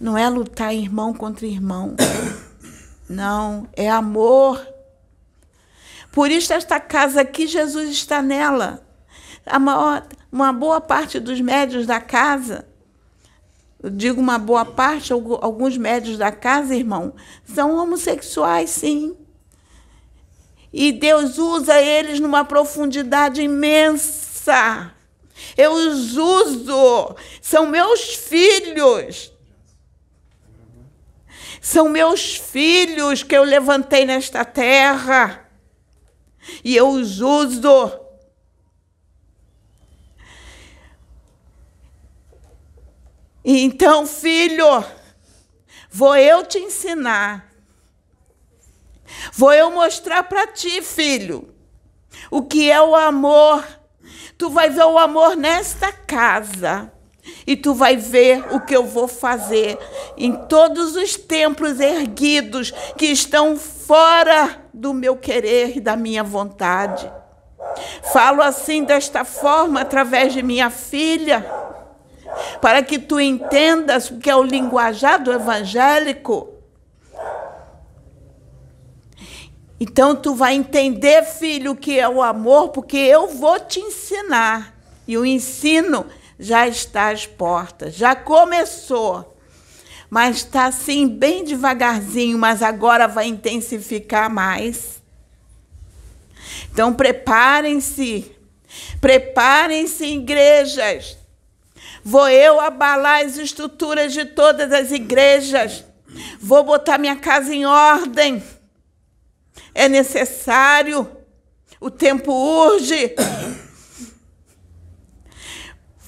Não 0.00 0.16
é 0.16 0.28
lutar 0.28 0.72
irmão 0.72 1.12
contra 1.12 1.46
irmão. 1.46 1.96
Não, 3.08 3.68
é 3.72 3.90
amor. 3.90 4.64
Por 6.12 6.30
isso, 6.30 6.52
esta 6.52 6.78
casa 6.78 7.22
aqui, 7.22 7.48
Jesus 7.48 7.90
está 7.90 8.22
nela. 8.22 8.86
Maior, 9.60 10.06
uma 10.30 10.52
boa 10.52 10.80
parte 10.80 11.18
dos 11.18 11.40
médios 11.40 11.86
da 11.86 12.00
casa, 12.00 12.68
digo 13.82 14.20
uma 14.20 14.38
boa 14.38 14.64
parte, 14.64 15.12
alguns 15.12 15.76
médios 15.76 16.16
da 16.16 16.30
casa, 16.30 16.72
irmão, 16.72 17.14
são 17.44 17.74
homossexuais, 17.74 18.70
sim. 18.70 19.16
E 20.72 20.92
Deus 20.92 21.36
usa 21.38 21.80
eles 21.80 22.20
numa 22.20 22.44
profundidade 22.44 23.42
imensa. 23.42 24.94
Eu 25.56 25.72
os 25.72 26.16
uso, 26.16 27.16
são 27.40 27.66
meus 27.66 28.14
filhos. 28.14 29.32
São 31.60 31.88
meus 31.88 32.36
filhos 32.36 33.22
que 33.22 33.36
eu 33.36 33.42
levantei 33.42 34.04
nesta 34.04 34.44
terra. 34.44 35.48
E 36.64 36.76
eu 36.76 36.88
os 36.88 37.20
uso. 37.20 38.00
Então, 43.44 44.06
filho, 44.06 44.84
vou 45.90 46.14
eu 46.16 46.44
te 46.46 46.58
ensinar. 46.58 47.49
Vou 49.32 49.52
eu 49.52 49.70
mostrar 49.70 50.22
para 50.24 50.46
ti, 50.46 50.82
filho, 50.82 51.48
o 52.30 52.42
que 52.42 52.70
é 52.70 52.80
o 52.80 52.94
amor. 52.94 53.64
Tu 54.36 54.48
vai 54.50 54.70
ver 54.70 54.84
o 54.84 54.98
amor 54.98 55.36
nesta 55.36 55.92
casa. 55.92 56.92
E 57.46 57.56
tu 57.56 57.74
vai 57.74 57.96
ver 57.96 58.44
o 58.54 58.60
que 58.60 58.74
eu 58.74 58.84
vou 58.84 59.06
fazer 59.06 59.78
em 60.16 60.32
todos 60.32 60.96
os 60.96 61.16
templos 61.16 61.78
erguidos 61.78 62.72
que 62.96 63.06
estão 63.06 63.56
fora 63.56 64.64
do 64.72 64.94
meu 64.94 65.16
querer 65.16 65.76
e 65.76 65.80
da 65.80 65.96
minha 65.96 66.24
vontade. 66.24 67.10
Falo 68.12 68.42
assim 68.42 68.84
desta 68.84 69.24
forma 69.24 69.80
através 69.80 70.32
de 70.32 70.42
minha 70.42 70.70
filha, 70.70 71.44
para 72.60 72.82
que 72.82 72.98
tu 72.98 73.20
entendas 73.20 74.10
o 74.10 74.18
que 74.18 74.30
é 74.30 74.36
o 74.36 74.42
linguajar 74.42 75.22
do 75.22 75.32
evangélico. 75.32 76.48
Então 79.80 80.14
tu 80.14 80.34
vai 80.34 80.54
entender, 80.54 81.24
filho, 81.24 81.72
o 81.72 81.76
que 81.76 81.98
é 81.98 82.06
o 82.06 82.22
amor, 82.22 82.68
porque 82.68 82.98
eu 82.98 83.28
vou 83.28 83.58
te 83.58 83.80
ensinar. 83.80 84.76
E 85.08 85.16
o 85.16 85.24
ensino 85.24 86.06
já 86.38 86.68
está 86.68 87.08
às 87.08 87.26
portas, 87.26 87.94
já 87.94 88.14
começou. 88.14 89.36
Mas 90.10 90.36
está 90.36 90.66
assim, 90.66 91.08
bem 91.08 91.44
devagarzinho, 91.44 92.36
mas 92.36 92.62
agora 92.62 93.08
vai 93.08 93.26
intensificar 93.26 94.28
mais. 94.28 95.00
Então 96.70 96.92
preparem-se, 96.92 98.30
preparem-se, 99.00 100.04
igrejas. 100.04 101.16
Vou 102.04 102.28
eu 102.28 102.60
abalar 102.60 103.24
as 103.24 103.38
estruturas 103.38 104.12
de 104.12 104.26
todas 104.26 104.72
as 104.72 104.90
igrejas. 104.90 105.84
Vou 106.38 106.64
botar 106.64 106.98
minha 106.98 107.16
casa 107.16 107.54
em 107.54 107.64
ordem. 107.64 108.42
É 109.74 109.88
necessário. 109.88 111.10
O 111.80 111.90
tempo 111.90 112.32
urge 112.32 113.14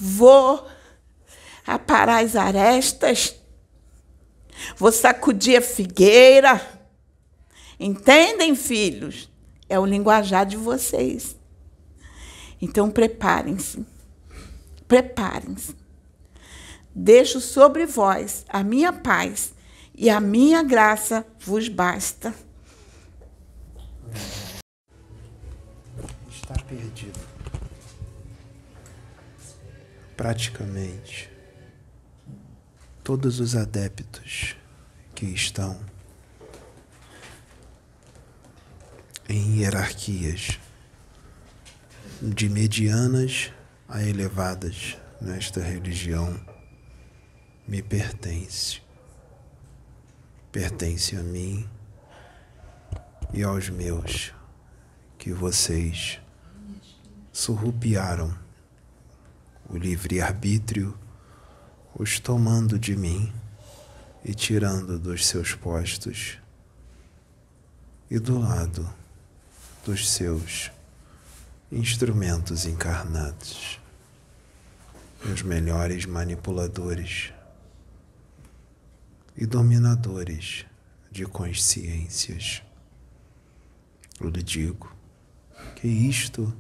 vou 0.02 0.66
aparar 1.64 2.24
as 2.24 2.34
arestas, 2.34 3.36
vou 4.76 4.90
sacudir 4.90 5.58
a 5.58 5.62
figueira. 5.62 6.60
Entendem, 7.78 8.56
filhos? 8.56 9.30
É 9.68 9.78
o 9.78 9.86
linguajar 9.86 10.44
de 10.44 10.56
vocês. 10.56 11.36
Então 12.60 12.90
preparem-se. 12.90 13.86
Preparem-se. 14.88 15.76
Deixo 16.94 17.40
sobre 17.40 17.86
vós 17.86 18.44
a 18.48 18.62
minha 18.62 18.92
paz 18.92 19.54
e 19.94 20.10
a 20.10 20.20
minha 20.20 20.62
graça 20.62 21.24
vos 21.40 21.68
basta. 21.68 22.34
Está 26.30 26.54
perdido 26.64 27.20
praticamente 30.16 31.30
todos 33.02 33.40
os 33.40 33.56
adeptos 33.56 34.56
que 35.14 35.26
estão 35.26 35.78
em 39.28 39.58
hierarquias 39.58 40.58
de 42.20 42.48
medianas 42.48 43.50
a 43.88 44.02
elevadas 44.02 44.96
nesta 45.20 45.60
religião 45.60 46.40
me 47.66 47.82
pertence. 47.82 48.80
Pertence 50.50 51.16
a 51.16 51.22
mim 51.22 51.68
e 53.32 53.42
aos 53.42 53.70
meus 53.70 54.32
que 55.18 55.32
vocês 55.32 56.20
surrupiaram 57.32 58.36
o 59.68 59.76
livre-arbítrio, 59.76 60.96
os 61.94 62.18
tomando 62.18 62.78
de 62.78 62.94
mim 62.94 63.32
e 64.24 64.34
tirando 64.34 64.98
dos 64.98 65.26
seus 65.26 65.54
postos, 65.54 66.38
e 68.10 68.18
do 68.18 68.38
lado 68.38 68.88
dos 69.86 70.10
seus 70.10 70.70
instrumentos 71.70 72.66
encarnados, 72.66 73.80
meus 75.24 75.40
melhores 75.40 76.04
manipuladores 76.04 77.32
e 79.34 79.46
dominadores 79.46 80.66
de 81.10 81.24
consciências. 81.24 82.62
Eu 84.22 84.30
lhe 84.30 84.42
digo 84.42 84.94
que 85.76 85.88
isto 85.88 86.52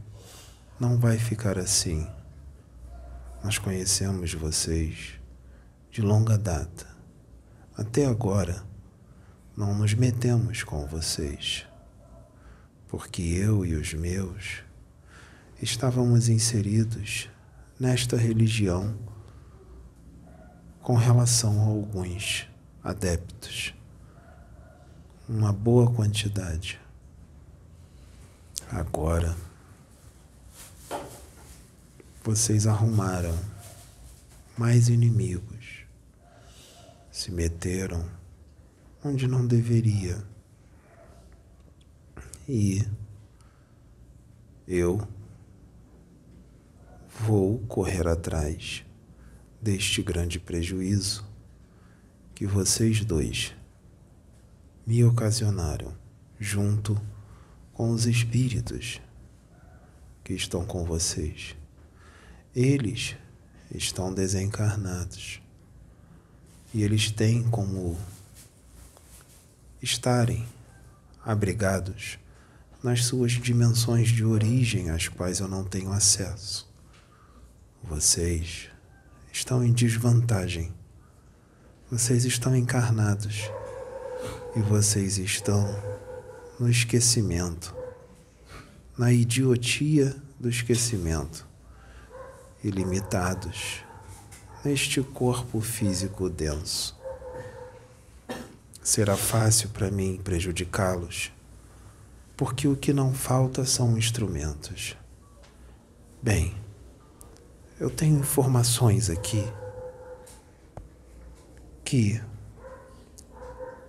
não 0.80 0.98
vai 0.98 1.18
ficar 1.18 1.58
assim 1.58 2.06
nós 3.42 3.58
conhecemos 3.58 4.32
vocês 4.34 5.14
de 5.90 6.00
longa 6.00 6.38
data. 6.38 6.86
Até 7.76 8.06
agora, 8.06 8.62
não 9.56 9.74
nos 9.74 9.94
metemos 9.94 10.62
com 10.62 10.86
vocês, 10.86 11.66
porque 12.86 13.20
eu 13.20 13.66
e 13.66 13.74
os 13.74 13.92
meus 13.94 14.62
estávamos 15.60 16.28
inseridos 16.28 17.28
nesta 17.80 18.16
religião 18.16 18.96
com 20.80 20.94
relação 20.94 21.60
a 21.62 21.64
alguns 21.64 22.48
adeptos, 22.82 23.74
uma 25.28 25.52
boa 25.52 25.92
quantidade. 25.92 26.80
Agora, 28.74 29.36
vocês 32.24 32.66
arrumaram 32.66 33.38
mais 34.56 34.88
inimigos, 34.88 35.84
se 37.10 37.30
meteram 37.30 38.08
onde 39.04 39.28
não 39.28 39.46
deveria. 39.46 40.24
E 42.48 42.82
eu 44.66 45.06
vou 47.20 47.58
correr 47.68 48.08
atrás 48.08 48.86
deste 49.60 50.02
grande 50.02 50.40
prejuízo 50.40 51.28
que 52.34 52.46
vocês 52.46 53.04
dois 53.04 53.54
me 54.86 55.04
ocasionaram 55.04 55.94
junto 56.40 56.98
com 57.72 57.90
os 57.90 58.06
espíritos 58.06 59.00
que 60.22 60.34
estão 60.34 60.64
com 60.64 60.84
vocês. 60.84 61.56
Eles 62.54 63.16
estão 63.74 64.12
desencarnados 64.12 65.40
e 66.74 66.82
eles 66.82 67.10
têm 67.10 67.42
como 67.44 67.98
estarem 69.80 70.46
abrigados 71.24 72.18
nas 72.82 73.04
suas 73.04 73.32
dimensões 73.32 74.08
de 74.08 74.24
origem 74.24 74.90
às 74.90 75.08
quais 75.08 75.40
eu 75.40 75.48
não 75.48 75.64
tenho 75.64 75.92
acesso. 75.92 76.70
Vocês 77.82 78.68
estão 79.32 79.64
em 79.64 79.72
desvantagem. 79.72 80.72
Vocês 81.90 82.24
estão 82.24 82.54
encarnados 82.56 83.50
e 84.56 84.60
vocês 84.60 85.18
estão 85.18 85.66
no 86.62 86.70
esquecimento, 86.70 87.74
na 88.96 89.12
idiotia 89.12 90.14
do 90.38 90.48
esquecimento 90.48 91.44
ilimitados 92.62 93.80
neste 94.64 95.02
corpo 95.02 95.60
físico 95.60 96.30
denso. 96.30 96.96
será 98.80 99.16
fácil 99.16 99.70
para 99.70 99.90
mim 99.90 100.20
prejudicá-los, 100.22 101.32
porque 102.36 102.68
o 102.68 102.76
que 102.76 102.92
não 102.92 103.12
falta 103.12 103.64
são 103.64 103.98
instrumentos. 103.98 104.96
Bem, 106.22 106.54
eu 107.80 107.90
tenho 107.90 108.20
informações 108.20 109.10
aqui 109.10 109.44
que 111.84 112.22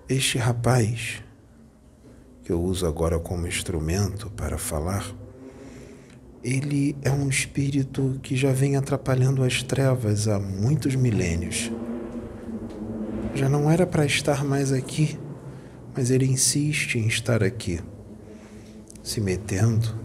este 0.09 0.39
rapaz, 0.39 1.21
que 2.43 2.51
eu 2.51 2.61
uso 2.61 2.85
agora 2.85 3.19
como 3.19 3.47
instrumento 3.47 4.29
para 4.31 4.57
falar, 4.57 5.05
ele 6.43 6.95
é 7.01 7.09
um 7.09 7.29
espírito 7.29 8.19
que 8.21 8.35
já 8.35 8.51
vem 8.51 8.75
atrapalhando 8.75 9.43
as 9.43 9.63
trevas 9.63 10.27
há 10.27 10.37
muitos 10.37 10.93
milênios. 10.95 11.71
Já 13.33 13.47
não 13.47 13.71
era 13.71 13.87
para 13.87 14.05
estar 14.05 14.43
mais 14.43 14.71
aqui, 14.71 15.17
mas 15.95 16.11
ele 16.11 16.25
insiste 16.25 16.95
em 16.95 17.07
estar 17.07 17.41
aqui, 17.41 17.79
se 19.01 19.21
metendo 19.21 20.03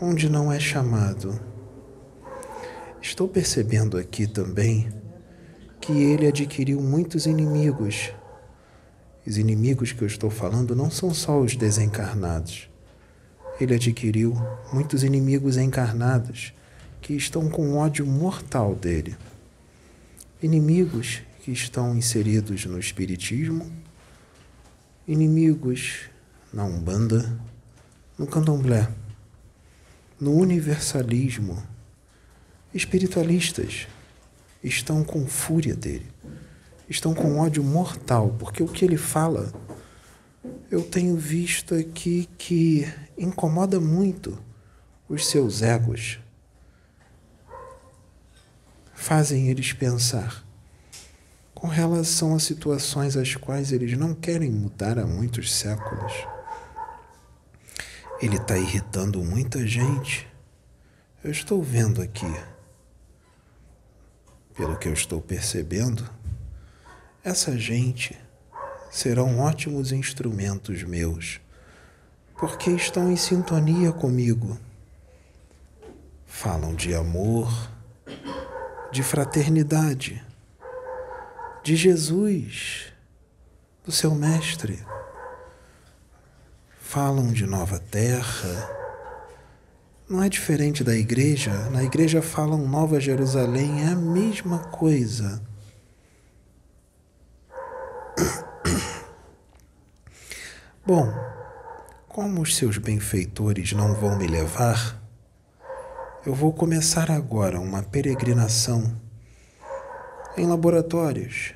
onde 0.00 0.28
não 0.28 0.52
é 0.52 0.58
chamado. 0.58 1.38
Estou 3.00 3.28
percebendo 3.28 3.96
aqui 3.96 4.26
também 4.26 4.88
que 5.80 5.92
ele 5.92 6.26
adquiriu 6.26 6.80
muitos 6.80 7.24
inimigos. 7.26 8.12
Os 9.26 9.38
inimigos 9.38 9.90
que 9.90 10.02
eu 10.02 10.06
estou 10.06 10.30
falando 10.30 10.76
não 10.76 10.88
são 10.88 11.12
só 11.12 11.40
os 11.40 11.56
desencarnados. 11.56 12.70
Ele 13.60 13.74
adquiriu 13.74 14.36
muitos 14.72 15.02
inimigos 15.02 15.56
encarnados 15.56 16.54
que 17.02 17.14
estão 17.14 17.48
com 17.48 17.76
ódio 17.76 18.06
mortal 18.06 18.74
dele. 18.74 19.16
Inimigos 20.40 21.22
que 21.42 21.50
estão 21.50 21.96
inseridos 21.96 22.66
no 22.66 22.78
Espiritismo, 22.78 23.70
inimigos 25.08 26.02
na 26.52 26.64
Umbanda, 26.64 27.36
no 28.16 28.26
Candomblé, 28.26 28.88
no 30.20 30.32
Universalismo. 30.34 31.62
Espiritualistas 32.72 33.88
estão 34.62 35.02
com 35.02 35.26
fúria 35.26 35.74
dele, 35.74 36.06
estão 36.88 37.14
com 37.14 37.38
ódio 37.38 37.62
mortal, 37.62 38.34
porque 38.38 38.62
o 38.62 38.68
que 38.68 38.84
ele 38.84 38.96
fala 38.96 39.52
eu 40.70 40.82
tenho 40.82 41.16
visto 41.16 41.74
aqui 41.74 42.28
que 42.36 42.92
incomoda 43.16 43.80
muito 43.80 44.38
os 45.08 45.26
seus 45.26 45.62
egos. 45.62 46.18
Fazem 48.94 49.48
eles 49.48 49.72
pensar 49.72 50.44
com 51.54 51.68
relação 51.68 52.34
a 52.34 52.38
situações 52.38 53.16
às 53.16 53.34
quais 53.34 53.72
eles 53.72 53.96
não 53.96 54.14
querem 54.14 54.50
mudar 54.50 54.98
há 54.98 55.06
muitos 55.06 55.52
séculos. 55.54 56.12
Ele 58.20 58.36
está 58.36 58.58
irritando 58.58 59.22
muita 59.22 59.66
gente. 59.66 60.26
Eu 61.22 61.30
estou 61.30 61.62
vendo 61.62 62.02
aqui. 62.02 62.32
Pelo 64.54 64.76
que 64.76 64.88
eu 64.88 64.92
estou 64.92 65.20
percebendo, 65.20 66.08
essa 67.26 67.58
gente 67.58 68.16
serão 68.88 69.40
ótimos 69.40 69.90
instrumentos 69.90 70.84
meus, 70.84 71.40
porque 72.38 72.70
estão 72.70 73.10
em 73.10 73.16
sintonia 73.16 73.90
comigo. 73.90 74.56
Falam 76.24 76.72
de 76.72 76.94
amor, 76.94 77.50
de 78.92 79.02
fraternidade 79.02 80.24
de 81.64 81.74
Jesus, 81.74 82.92
do 83.84 83.90
seu 83.90 84.14
Mestre. 84.14 84.86
Falam 86.80 87.32
de 87.32 87.44
nova 87.44 87.80
terra. 87.80 88.70
Não 90.08 90.22
é 90.22 90.28
diferente 90.28 90.84
da 90.84 90.94
igreja. 90.94 91.50
Na 91.70 91.82
igreja 91.82 92.22
falam 92.22 92.68
Nova 92.68 93.00
Jerusalém, 93.00 93.82
é 93.82 93.88
a 93.88 93.96
mesma 93.96 94.60
coisa. 94.60 95.42
Bom, 100.86 101.12
como 102.06 102.40
os 102.42 102.54
seus 102.54 102.78
benfeitores 102.78 103.72
não 103.72 103.92
vão 103.92 104.16
me 104.16 104.28
levar, 104.28 105.02
eu 106.24 106.32
vou 106.32 106.52
começar 106.52 107.10
agora 107.10 107.58
uma 107.58 107.82
peregrinação 107.82 108.96
em 110.36 110.46
laboratórios, 110.46 111.54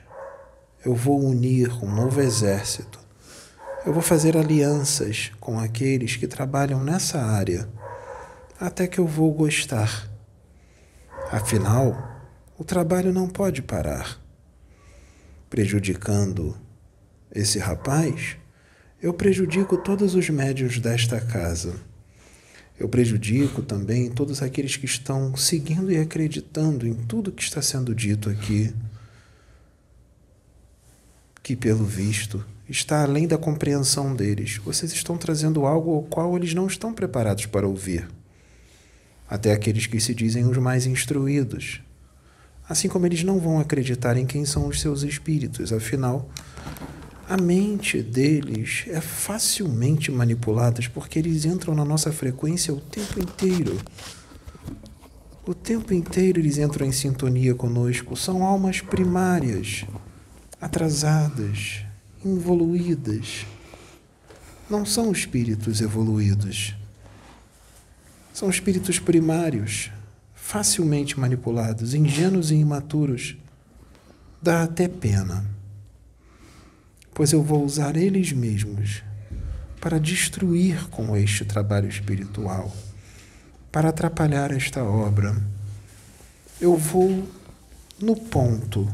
eu 0.85 0.97
vou 0.97 1.21
unir 1.21 1.71
um 1.81 1.95
novo 1.95 2.21
exército. 2.21 2.99
Eu 3.87 3.93
vou 3.93 4.03
fazer 4.03 4.37
alianças 4.37 5.31
com 5.39 5.61
aqueles 5.61 6.17
que 6.17 6.27
trabalham 6.27 6.83
nessa 6.83 7.23
área, 7.23 7.69
até 8.59 8.89
que 8.89 8.99
eu 8.99 9.07
vou 9.07 9.33
gostar. 9.33 10.11
Afinal, 11.31 11.97
o 12.59 12.65
trabalho 12.65 13.13
não 13.13 13.29
pode 13.29 13.63
parar. 13.63 14.21
Prejudicando 15.49 16.59
esse 17.33 17.61
rapaz, 17.61 18.40
eu 19.03 19.15
prejudico 19.15 19.79
todos 19.79 20.15
os 20.15 20.29
médios 20.29 20.79
desta 20.79 21.21
casa. 21.21 21.75
Eu 22.79 22.89
prejudico 22.89 23.63
também 23.63 24.11
todos 24.11 24.43
aqueles 24.43 24.77
que 24.77 24.87
estão 24.87 25.37
seguindo 25.37 25.91
e 25.91 25.99
acreditando 25.99 26.87
em 26.87 26.95
tudo 26.95 27.33
que 27.33 27.43
está 27.43 27.63
sendo 27.63 27.95
dito 27.95 28.29
aqui 28.29 28.75
que, 31.43 31.57
pelo 31.57 31.85
visto, 31.85 32.45
está 32.69 33.03
além 33.03 33.27
da 33.27 33.39
compreensão 33.39 34.15
deles. 34.15 34.59
Vocês 34.59 34.93
estão 34.93 35.17
trazendo 35.17 35.67
algo 35.67 35.95
ao 35.95 36.03
qual 36.03 36.37
eles 36.37 36.55
não 36.55 36.67
estão 36.67 36.93
preparados 36.93 37.47
para 37.47 37.67
ouvir. 37.67 38.09
Até 39.29 39.53
aqueles 39.53 39.87
que 39.87 40.01
se 40.01 40.15
dizem 40.15 40.45
os 40.47 40.59
mais 40.59 40.87
instruídos. 40.87 41.81
Assim 42.69 42.89
como 42.89 43.07
eles 43.07 43.25
não 43.25 43.41
vão 43.41 43.59
acreditar 43.59 44.17
em 44.17 44.27
quem 44.27 44.45
são 44.45 44.69
os 44.69 44.81
seus 44.81 45.03
espíritos, 45.03 45.73
afinal, 45.73 46.31
a 47.31 47.37
mente 47.37 48.03
deles 48.03 48.87
é 48.89 49.01
facilmente 49.01 50.11
manipulada 50.11 50.81
porque 50.93 51.17
eles 51.17 51.45
entram 51.45 51.77
na 51.77 51.85
nossa 51.85 52.11
frequência 52.11 52.75
o 52.75 52.81
tempo 52.81 53.21
inteiro. 53.21 53.79
O 55.47 55.55
tempo 55.55 55.95
inteiro 55.95 56.41
eles 56.41 56.59
entram 56.59 56.85
em 56.85 56.91
sintonia 56.91 57.55
conosco, 57.55 58.17
são 58.17 58.43
almas 58.43 58.81
primárias 58.81 59.85
atrasadas, 60.61 61.85
involuídas. 62.25 63.47
Não 64.69 64.85
são 64.85 65.13
espíritos 65.13 65.81
evoluídos. 65.81 66.75
São 68.35 68.51
espíritos 68.51 68.99
primários, 68.99 69.93
facilmente 70.35 71.19
manipulados, 71.19 71.95
ingênuos 71.95 72.51
e 72.51 72.57
imaturos. 72.57 73.37
Dá 74.43 74.65
até 74.65 74.89
pena, 74.89 75.60
pois 77.21 77.35
eu 77.35 77.43
vou 77.43 77.63
usar 77.63 77.99
eles 77.99 78.33
mesmos 78.33 79.03
para 79.79 80.01
destruir 80.01 80.89
com 80.89 81.15
este 81.15 81.45
trabalho 81.45 81.87
espiritual, 81.87 82.75
para 83.71 83.91
atrapalhar 83.91 84.51
esta 84.51 84.83
obra. 84.83 85.37
Eu 86.59 86.79
vou 86.79 87.29
no 88.01 88.17
ponto 88.17 88.89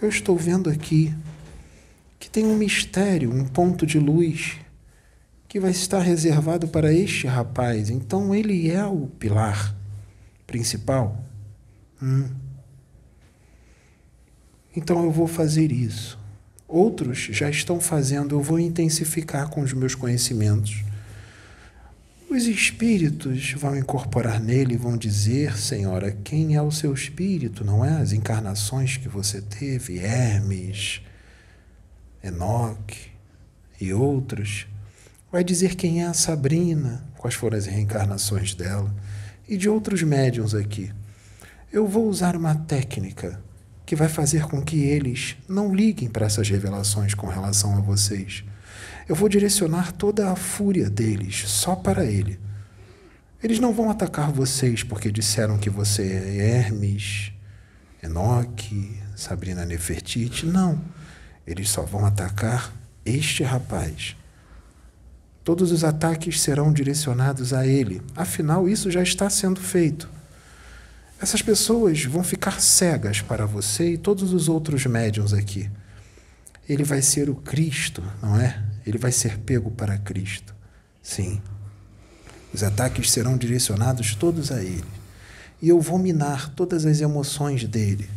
eu 0.00 0.08
estou 0.08 0.36
vendo 0.36 0.68
aqui 0.68 1.14
que 2.18 2.28
tem 2.28 2.44
um 2.44 2.56
mistério, 2.56 3.32
um 3.32 3.44
ponto 3.44 3.86
de 3.86 4.00
luz 4.00 4.56
que 5.46 5.60
vai 5.60 5.70
estar 5.70 6.00
reservado 6.00 6.66
para 6.66 6.92
este 6.92 7.28
rapaz. 7.28 7.88
Então 7.88 8.34
ele 8.34 8.68
é 8.68 8.84
o 8.84 9.06
pilar 9.06 9.76
principal. 10.44 11.24
Hum. 12.02 12.28
Então 14.74 15.04
eu 15.04 15.12
vou 15.12 15.28
fazer 15.28 15.70
isso. 15.70 16.20
Outros 16.72 17.18
já 17.30 17.50
estão 17.50 17.78
fazendo, 17.78 18.34
eu 18.34 18.40
vou 18.40 18.58
intensificar 18.58 19.50
com 19.50 19.60
os 19.60 19.74
meus 19.74 19.94
conhecimentos. 19.94 20.82
Os 22.30 22.44
espíritos 22.44 23.52
vão 23.52 23.76
incorporar 23.76 24.40
nele 24.40 24.72
e 24.72 24.78
vão 24.78 24.96
dizer, 24.96 25.58
Senhora, 25.58 26.16
quem 26.24 26.54
é 26.56 26.62
o 26.62 26.70
seu 26.70 26.94
espírito, 26.94 27.62
não 27.62 27.84
é? 27.84 28.00
As 28.00 28.14
encarnações 28.14 28.96
que 28.96 29.06
você 29.06 29.42
teve, 29.42 29.98
Hermes, 29.98 31.02
Enoque 32.24 33.10
e 33.78 33.92
outros. 33.92 34.66
Vai 35.30 35.44
dizer 35.44 35.74
quem 35.74 36.02
é 36.02 36.06
a 36.06 36.14
Sabrina, 36.14 37.04
quais 37.18 37.34
foram 37.34 37.58
as 37.58 37.66
reencarnações 37.66 38.54
dela, 38.54 38.90
e 39.46 39.58
de 39.58 39.68
outros 39.68 40.02
médiums 40.02 40.54
aqui. 40.54 40.90
Eu 41.70 41.86
vou 41.86 42.08
usar 42.08 42.34
uma 42.34 42.54
técnica 42.54 43.38
que 43.84 43.96
vai 43.96 44.08
fazer 44.08 44.44
com 44.46 44.62
que 44.62 44.80
eles 44.80 45.36
não 45.48 45.74
liguem 45.74 46.08
para 46.08 46.26
essas 46.26 46.48
revelações 46.48 47.14
com 47.14 47.26
relação 47.26 47.76
a 47.76 47.80
vocês 47.80 48.44
eu 49.08 49.14
vou 49.14 49.28
direcionar 49.28 49.92
toda 49.92 50.30
a 50.30 50.36
fúria 50.36 50.88
deles 50.88 51.44
só 51.46 51.74
para 51.74 52.04
ele. 52.04 52.38
Eles 53.42 53.58
não 53.58 53.72
vão 53.72 53.90
atacar 53.90 54.30
vocês 54.30 54.82
porque 54.82 55.10
disseram 55.10 55.58
que 55.58 55.68
você 55.68 56.02
é 56.02 56.58
Hermes, 56.58 57.32
Enoque, 58.02 58.96
Sabrina 59.16 59.64
Nefertiti. 59.64 60.46
Não. 60.46 60.80
Eles 61.46 61.68
só 61.68 61.82
vão 61.82 62.06
atacar 62.06 62.72
este 63.04 63.42
rapaz. 63.42 64.16
Todos 65.42 65.72
os 65.72 65.82
ataques 65.82 66.40
serão 66.40 66.72
direcionados 66.72 67.52
a 67.52 67.66
ele. 67.66 68.00
Afinal, 68.14 68.68
isso 68.68 68.92
já 68.92 69.02
está 69.02 69.28
sendo 69.28 69.60
feito. 69.60 70.08
Essas 71.22 71.40
pessoas 71.40 72.04
vão 72.04 72.24
ficar 72.24 72.60
cegas 72.60 73.20
para 73.20 73.46
você 73.46 73.92
e 73.92 73.96
todos 73.96 74.32
os 74.32 74.48
outros 74.48 74.84
médiums 74.86 75.32
aqui. 75.32 75.70
Ele 76.68 76.82
vai 76.82 77.00
ser 77.00 77.30
o 77.30 77.36
Cristo, 77.36 78.02
não 78.20 78.40
é? 78.40 78.60
Ele 78.84 78.98
vai 78.98 79.12
ser 79.12 79.38
pego 79.38 79.70
para 79.70 79.96
Cristo. 79.98 80.52
Sim. 81.00 81.40
Os 82.52 82.64
ataques 82.64 83.08
serão 83.08 83.38
direcionados 83.38 84.16
todos 84.16 84.50
a 84.50 84.64
ele. 84.64 84.84
E 85.62 85.68
eu 85.68 85.80
vou 85.80 85.96
minar 85.96 86.48
todas 86.56 86.84
as 86.84 87.00
emoções 87.00 87.62
dele. 87.68 88.10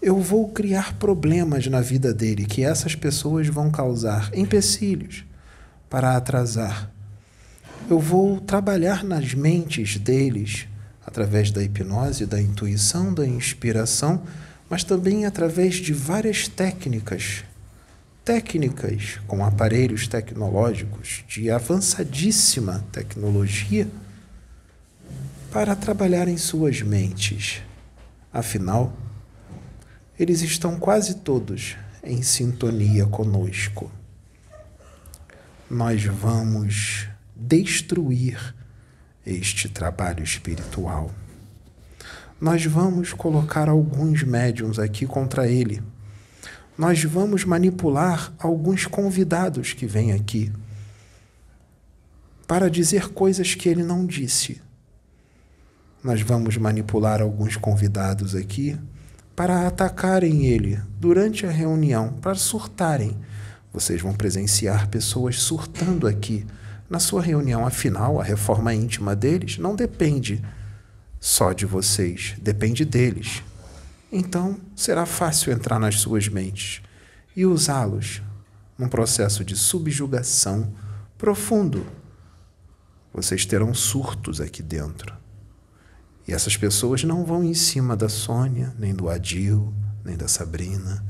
Eu 0.00 0.20
vou 0.20 0.50
criar 0.50 0.94
problemas 0.98 1.66
na 1.66 1.80
vida 1.80 2.14
dele 2.14 2.46
que 2.46 2.62
essas 2.62 2.94
pessoas 2.94 3.48
vão 3.48 3.72
causar 3.72 4.30
empecilhos 4.36 5.24
para 5.90 6.16
atrasar. 6.16 6.92
Eu 7.90 7.98
vou 7.98 8.40
trabalhar 8.40 9.02
nas 9.02 9.34
mentes 9.34 9.98
deles 9.98 10.68
através 11.08 11.50
da 11.50 11.62
hipnose, 11.62 12.26
da 12.26 12.40
intuição, 12.40 13.14
da 13.14 13.26
inspiração, 13.26 14.22
mas 14.68 14.84
também 14.84 15.24
através 15.24 15.76
de 15.76 15.92
várias 15.92 16.46
técnicas. 16.46 17.44
Técnicas 18.22 19.18
com 19.26 19.42
aparelhos 19.42 20.06
tecnológicos 20.06 21.24
de 21.26 21.50
avançadíssima 21.50 22.84
tecnologia 22.92 23.88
para 25.50 25.74
trabalhar 25.74 26.28
em 26.28 26.36
suas 26.36 26.82
mentes. 26.82 27.62
Afinal, 28.30 28.92
eles 30.20 30.42
estão 30.42 30.78
quase 30.78 31.14
todos 31.14 31.76
em 32.04 32.20
sintonia 32.20 33.06
conosco 33.06 33.90
nós 35.70 36.02
vamos 36.04 37.08
destruir 37.36 38.54
este 39.30 39.68
trabalho 39.68 40.22
espiritual. 40.22 41.10
Nós 42.40 42.64
vamos 42.64 43.12
colocar 43.12 43.68
alguns 43.68 44.22
médiums 44.22 44.78
aqui 44.78 45.06
contra 45.06 45.48
ele. 45.48 45.82
Nós 46.76 47.02
vamos 47.02 47.44
manipular 47.44 48.32
alguns 48.38 48.86
convidados 48.86 49.72
que 49.72 49.86
vêm 49.86 50.12
aqui 50.12 50.52
para 52.46 52.70
dizer 52.70 53.08
coisas 53.10 53.54
que 53.54 53.68
ele 53.68 53.82
não 53.82 54.06
disse. 54.06 54.62
Nós 56.02 56.22
vamos 56.22 56.56
manipular 56.56 57.20
alguns 57.20 57.56
convidados 57.56 58.34
aqui 58.34 58.78
para 59.34 59.66
atacarem 59.66 60.46
ele 60.46 60.80
durante 60.98 61.44
a 61.44 61.50
reunião, 61.50 62.12
para 62.14 62.34
surtarem 62.34 63.16
vocês 63.72 64.00
vão 64.00 64.12
presenciar 64.12 64.88
pessoas 64.88 65.40
surtando 65.40 66.06
aqui 66.06 66.46
na 66.88 66.98
sua 66.98 67.22
reunião. 67.22 67.66
Afinal, 67.66 68.20
a 68.20 68.24
reforma 68.24 68.74
íntima 68.74 69.14
deles 69.14 69.58
não 69.58 69.74
depende 69.74 70.42
só 71.20 71.52
de 71.52 71.66
vocês, 71.66 72.34
depende 72.40 72.84
deles. 72.84 73.42
Então, 74.10 74.58
será 74.74 75.04
fácil 75.04 75.52
entrar 75.52 75.78
nas 75.78 76.00
suas 76.00 76.28
mentes 76.28 76.82
e 77.36 77.44
usá-los 77.44 78.22
num 78.78 78.88
processo 78.88 79.44
de 79.44 79.56
subjugação 79.56 80.72
profundo. 81.16 81.86
Vocês 83.12 83.44
terão 83.44 83.74
surtos 83.74 84.40
aqui 84.40 84.62
dentro. 84.62 85.14
E 86.26 86.32
essas 86.32 86.56
pessoas 86.56 87.04
não 87.04 87.24
vão 87.24 87.42
em 87.42 87.54
cima 87.54 87.96
da 87.96 88.08
Sônia, 88.08 88.74
nem 88.78 88.94
do 88.94 89.08
Adil, 89.08 89.72
nem 90.04 90.16
da 90.16 90.28
Sabrina, 90.28 91.04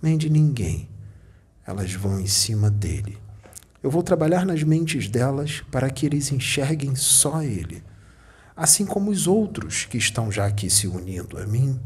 nem 0.00 0.16
de 0.16 0.30
ninguém 0.30 0.88
elas 1.68 1.92
vão 1.92 2.18
em 2.18 2.26
cima 2.26 2.70
dele. 2.70 3.18
Eu 3.82 3.90
vou 3.90 4.02
trabalhar 4.02 4.44
nas 4.44 4.62
mentes 4.62 5.08
delas 5.08 5.62
para 5.70 5.88
que 5.88 6.04
eles 6.04 6.32
enxerguem 6.32 6.96
só 6.96 7.42
ele, 7.42 7.82
assim 8.56 8.84
como 8.84 9.10
os 9.10 9.26
outros 9.26 9.84
que 9.84 9.96
estão 9.96 10.32
já 10.32 10.46
aqui 10.46 10.68
se 10.68 10.88
unindo 10.88 11.38
a 11.38 11.46
mim 11.46 11.78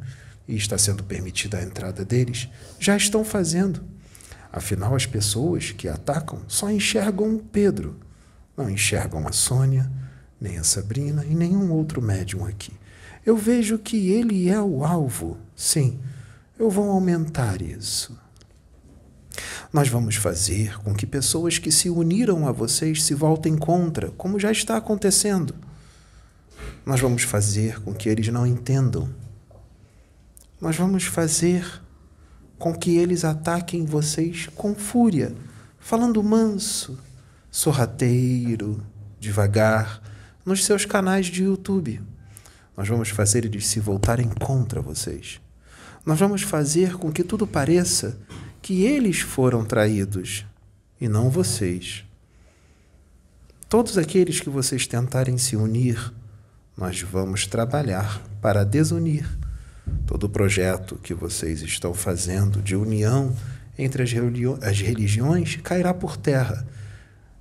e 0.48 0.56
está 0.56 0.78
sendo 0.78 1.04
permitida 1.04 1.58
a 1.58 1.62
entrada 1.62 2.04
deles, 2.04 2.48
já 2.80 2.96
estão 2.96 3.24
fazendo. 3.24 3.84
Afinal, 4.50 4.94
as 4.94 5.06
pessoas 5.06 5.70
que 5.70 5.88
atacam 5.88 6.40
só 6.48 6.70
enxergam 6.70 7.36
o 7.36 7.38
Pedro, 7.38 7.98
não 8.56 8.70
enxergam 8.70 9.26
a 9.28 9.32
Sônia, 9.32 9.90
nem 10.40 10.58
a 10.58 10.64
Sabrina 10.64 11.24
e 11.24 11.34
nenhum 11.34 11.72
outro 11.72 12.02
médium 12.02 12.46
aqui. 12.46 12.72
Eu 13.24 13.36
vejo 13.36 13.78
que 13.78 14.10
ele 14.10 14.48
é 14.48 14.60
o 14.60 14.84
alvo. 14.84 15.38
Sim, 15.54 16.00
eu 16.58 16.68
vou 16.68 16.90
aumentar 16.90 17.62
isso. 17.62 18.18
Nós 19.72 19.88
vamos 19.88 20.16
fazer 20.16 20.78
com 20.80 20.94
que 20.94 21.06
pessoas 21.06 21.58
que 21.58 21.72
se 21.72 21.88
uniram 21.88 22.46
a 22.46 22.52
vocês 22.52 23.02
se 23.02 23.14
voltem 23.14 23.56
contra, 23.56 24.10
como 24.10 24.38
já 24.38 24.52
está 24.52 24.76
acontecendo. 24.76 25.54
Nós 26.84 27.00
vamos 27.00 27.22
fazer 27.22 27.80
com 27.80 27.94
que 27.94 28.06
eles 28.06 28.28
não 28.28 28.46
entendam. 28.46 29.08
Nós 30.60 30.76
vamos 30.76 31.04
fazer 31.04 31.82
com 32.58 32.74
que 32.74 32.98
eles 32.98 33.24
ataquem 33.24 33.86
vocês 33.86 34.46
com 34.54 34.74
fúria, 34.74 35.34
falando 35.78 36.22
manso, 36.22 36.98
sorrateiro, 37.50 38.84
devagar, 39.18 40.02
nos 40.44 40.66
seus 40.66 40.84
canais 40.84 41.26
de 41.26 41.44
YouTube. 41.44 41.98
Nós 42.76 42.88
vamos 42.88 43.08
fazer 43.08 43.46
eles 43.46 43.66
se 43.66 43.80
voltarem 43.80 44.28
contra 44.28 44.82
vocês. 44.82 45.40
Nós 46.04 46.20
vamos 46.20 46.42
fazer 46.42 46.98
com 46.98 47.10
que 47.10 47.24
tudo 47.24 47.46
pareça 47.46 48.18
que 48.62 48.84
eles 48.84 49.20
foram 49.20 49.64
traídos 49.64 50.46
e 51.00 51.08
não 51.08 51.28
vocês. 51.28 52.04
Todos 53.68 53.98
aqueles 53.98 54.38
que 54.38 54.48
vocês 54.48 54.86
tentarem 54.86 55.36
se 55.36 55.56
unir, 55.56 56.12
nós 56.76 57.02
vamos 57.02 57.44
trabalhar 57.46 58.22
para 58.40 58.64
desunir. 58.64 59.28
Todo 60.06 60.24
o 60.24 60.28
projeto 60.28 60.96
que 61.02 61.12
vocês 61.12 61.60
estão 61.62 61.92
fazendo 61.92 62.62
de 62.62 62.76
união 62.76 63.34
entre 63.76 64.04
as, 64.04 64.10
as 64.62 64.80
religiões 64.80 65.56
cairá 65.56 65.92
por 65.92 66.16
terra. 66.16 66.64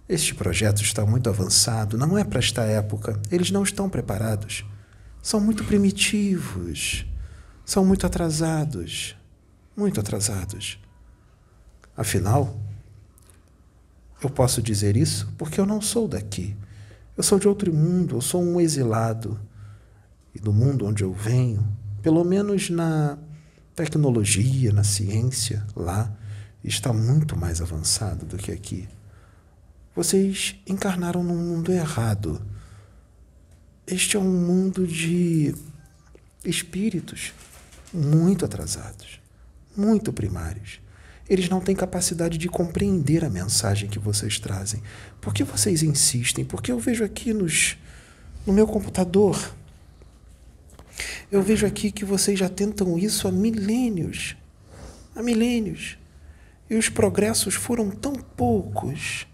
Este 0.09 0.33
projeto 0.33 0.81
está 0.81 1.05
muito 1.05 1.29
avançado, 1.29 1.97
não 1.97 2.17
é 2.17 2.23
para 2.23 2.39
esta 2.39 2.63
época. 2.63 3.19
Eles 3.29 3.51
não 3.51 3.61
estão 3.61 3.87
preparados. 3.87 4.65
São 5.21 5.39
muito 5.39 5.63
primitivos. 5.65 7.05
São 7.63 7.85
muito 7.85 8.07
atrasados. 8.07 9.15
Muito 9.77 9.99
atrasados. 9.99 10.79
Afinal, 12.01 12.59
eu 14.23 14.29
posso 14.31 14.59
dizer 14.59 14.97
isso 14.97 15.31
porque 15.37 15.61
eu 15.61 15.67
não 15.67 15.79
sou 15.79 16.07
daqui. 16.07 16.57
Eu 17.15 17.21
sou 17.21 17.37
de 17.37 17.47
outro 17.47 17.71
mundo, 17.71 18.15
eu 18.15 18.21
sou 18.21 18.41
um 18.41 18.59
exilado. 18.59 19.39
E 20.33 20.39
do 20.39 20.51
mundo 20.51 20.87
onde 20.87 21.03
eu 21.03 21.13
venho, 21.13 21.63
pelo 22.01 22.23
menos 22.23 22.71
na 22.71 23.19
tecnologia, 23.75 24.73
na 24.73 24.83
ciência, 24.83 25.63
lá 25.75 26.11
está 26.63 26.91
muito 26.91 27.37
mais 27.37 27.61
avançado 27.61 28.25
do 28.25 28.35
que 28.35 28.51
aqui. 28.51 28.89
Vocês 29.95 30.55
encarnaram 30.65 31.23
num 31.23 31.37
mundo 31.37 31.71
errado. 31.71 32.41
Este 33.85 34.17
é 34.17 34.19
um 34.19 34.23
mundo 34.23 34.87
de 34.87 35.53
espíritos 36.43 37.31
muito 37.93 38.43
atrasados, 38.43 39.21
muito 39.77 40.11
primários 40.11 40.80
eles 41.31 41.47
não 41.47 41.61
têm 41.61 41.73
capacidade 41.73 42.37
de 42.37 42.49
compreender 42.49 43.23
a 43.23 43.29
mensagem 43.29 43.89
que 43.89 43.97
vocês 43.97 44.37
trazem. 44.37 44.83
Por 45.21 45.33
que 45.33 45.45
vocês 45.45 45.81
insistem? 45.81 46.43
Porque 46.43 46.73
eu 46.73 46.77
vejo 46.77 47.05
aqui 47.05 47.33
nos, 47.33 47.77
no 48.45 48.51
meu 48.51 48.67
computador, 48.67 49.55
eu 51.31 51.41
vejo 51.41 51.65
aqui 51.65 51.89
que 51.89 52.03
vocês 52.03 52.37
já 52.37 52.49
tentam 52.49 52.99
isso 52.99 53.29
há 53.29 53.31
milênios. 53.31 54.35
Há 55.15 55.23
milênios. 55.23 55.97
E 56.69 56.75
os 56.75 56.89
progressos 56.89 57.53
foram 57.53 57.89
tão 57.89 58.11
poucos. 58.11 59.25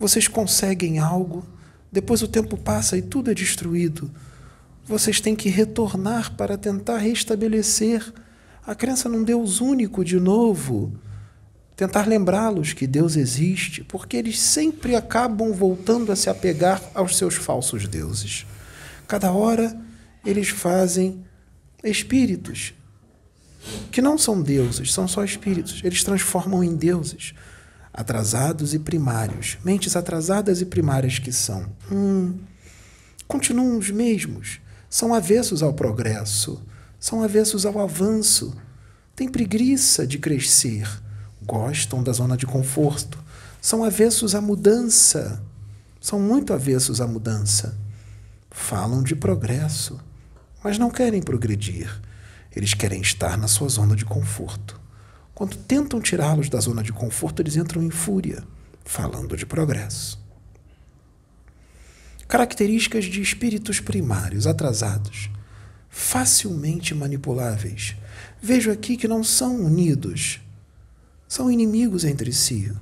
Vocês 0.00 0.26
conseguem 0.26 0.98
algo, 0.98 1.46
depois 1.92 2.22
o 2.22 2.28
tempo 2.28 2.56
passa 2.56 2.96
e 2.96 3.02
tudo 3.02 3.30
é 3.30 3.34
destruído. 3.34 4.10
Vocês 4.84 5.20
têm 5.20 5.36
que 5.36 5.48
retornar 5.48 6.34
para 6.34 6.58
tentar 6.58 6.98
restabelecer 6.98 8.12
a 8.66 8.74
crença 8.74 9.08
num 9.08 9.22
Deus 9.22 9.60
único 9.60 10.04
de 10.04 10.18
novo 10.18 10.92
tentar 11.80 12.06
lembrá-los 12.06 12.74
que 12.74 12.86
Deus 12.86 13.16
existe, 13.16 13.82
porque 13.82 14.14
eles 14.14 14.38
sempre 14.38 14.94
acabam 14.94 15.50
voltando 15.50 16.12
a 16.12 16.16
se 16.16 16.28
apegar 16.28 16.82
aos 16.92 17.16
seus 17.16 17.36
falsos 17.36 17.88
deuses. 17.88 18.44
Cada 19.08 19.32
hora 19.32 19.74
eles 20.22 20.50
fazem 20.50 21.24
espíritos 21.82 22.74
que 23.90 24.02
não 24.02 24.18
são 24.18 24.42
deuses, 24.42 24.92
são 24.92 25.08
só 25.08 25.24
espíritos. 25.24 25.80
Eles 25.82 26.04
transformam 26.04 26.62
em 26.62 26.76
deuses 26.76 27.32
atrasados 27.94 28.74
e 28.74 28.78
primários, 28.78 29.56
mentes 29.64 29.96
atrasadas 29.96 30.60
e 30.60 30.66
primárias 30.66 31.18
que 31.18 31.32
são. 31.32 31.64
Hum, 31.90 32.40
continuam 33.26 33.78
os 33.78 33.90
mesmos, 33.90 34.60
são 34.90 35.14
avessos 35.14 35.62
ao 35.62 35.72
progresso, 35.72 36.62
são 36.98 37.22
avessos 37.22 37.64
ao 37.64 37.78
avanço, 37.78 38.54
têm 39.16 39.30
preguiça 39.30 40.06
de 40.06 40.18
crescer 40.18 40.86
gostam 41.50 42.00
da 42.00 42.12
zona 42.12 42.36
de 42.36 42.46
conforto, 42.46 43.18
são 43.60 43.82
avessos 43.82 44.36
à 44.36 44.40
mudança, 44.40 45.42
são 46.00 46.20
muito 46.20 46.52
avessos 46.52 47.00
à 47.00 47.08
mudança. 47.08 47.76
Falam 48.52 49.02
de 49.02 49.16
progresso, 49.16 50.00
mas 50.62 50.78
não 50.78 50.90
querem 50.90 51.20
progredir. 51.20 52.00
Eles 52.54 52.72
querem 52.72 53.00
estar 53.00 53.36
na 53.36 53.48
sua 53.48 53.68
zona 53.68 53.96
de 53.96 54.04
conforto. 54.04 54.80
Quando 55.34 55.56
tentam 55.56 56.00
tirá-los 56.00 56.48
da 56.48 56.60
zona 56.60 56.84
de 56.84 56.92
conforto, 56.92 57.42
eles 57.42 57.56
entram 57.56 57.82
em 57.82 57.90
fúria, 57.90 58.44
falando 58.84 59.36
de 59.36 59.44
progresso. 59.44 60.20
Características 62.28 63.06
de 63.06 63.20
espíritos 63.20 63.80
primários 63.80 64.46
atrasados, 64.46 65.30
facilmente 65.88 66.94
manipuláveis. 66.94 67.96
Vejo 68.40 68.70
aqui 68.70 68.96
que 68.96 69.08
não 69.08 69.24
são 69.24 69.56
unidos, 69.56 70.40
são 71.30 71.48
inimigos 71.48 72.04
entre 72.04 72.32
si. 72.32 72.72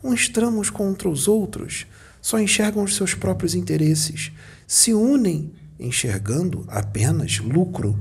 Uns 0.00 0.28
tramos 0.28 0.70
contra 0.70 1.08
os 1.08 1.26
outros, 1.26 1.88
só 2.22 2.38
enxergam 2.38 2.84
os 2.84 2.94
seus 2.94 3.14
próprios 3.14 3.52
interesses, 3.56 4.30
se 4.64 4.94
unem 4.94 5.52
enxergando 5.78 6.64
apenas 6.68 7.40
lucro 7.40 7.98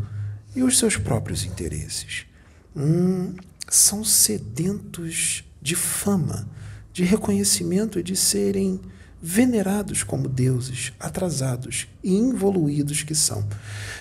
e 0.55 0.61
os 0.61 0.77
seus 0.77 0.95
próprios 0.95 1.43
interesses. 1.43 2.27
Hum, 2.75 3.33
são 3.67 4.03
sedentos 4.03 5.43
de 5.59 5.75
fama, 5.75 6.47
de 6.93 7.03
reconhecimento 7.03 7.99
e 7.99 8.03
de 8.03 8.15
serem 8.15 8.79
venerados 9.21 10.03
como 10.03 10.27
deuses, 10.27 10.93
atrasados 10.99 11.87
e 12.03 12.13
involuídos 12.13 13.03
que 13.03 13.15
são. 13.15 13.47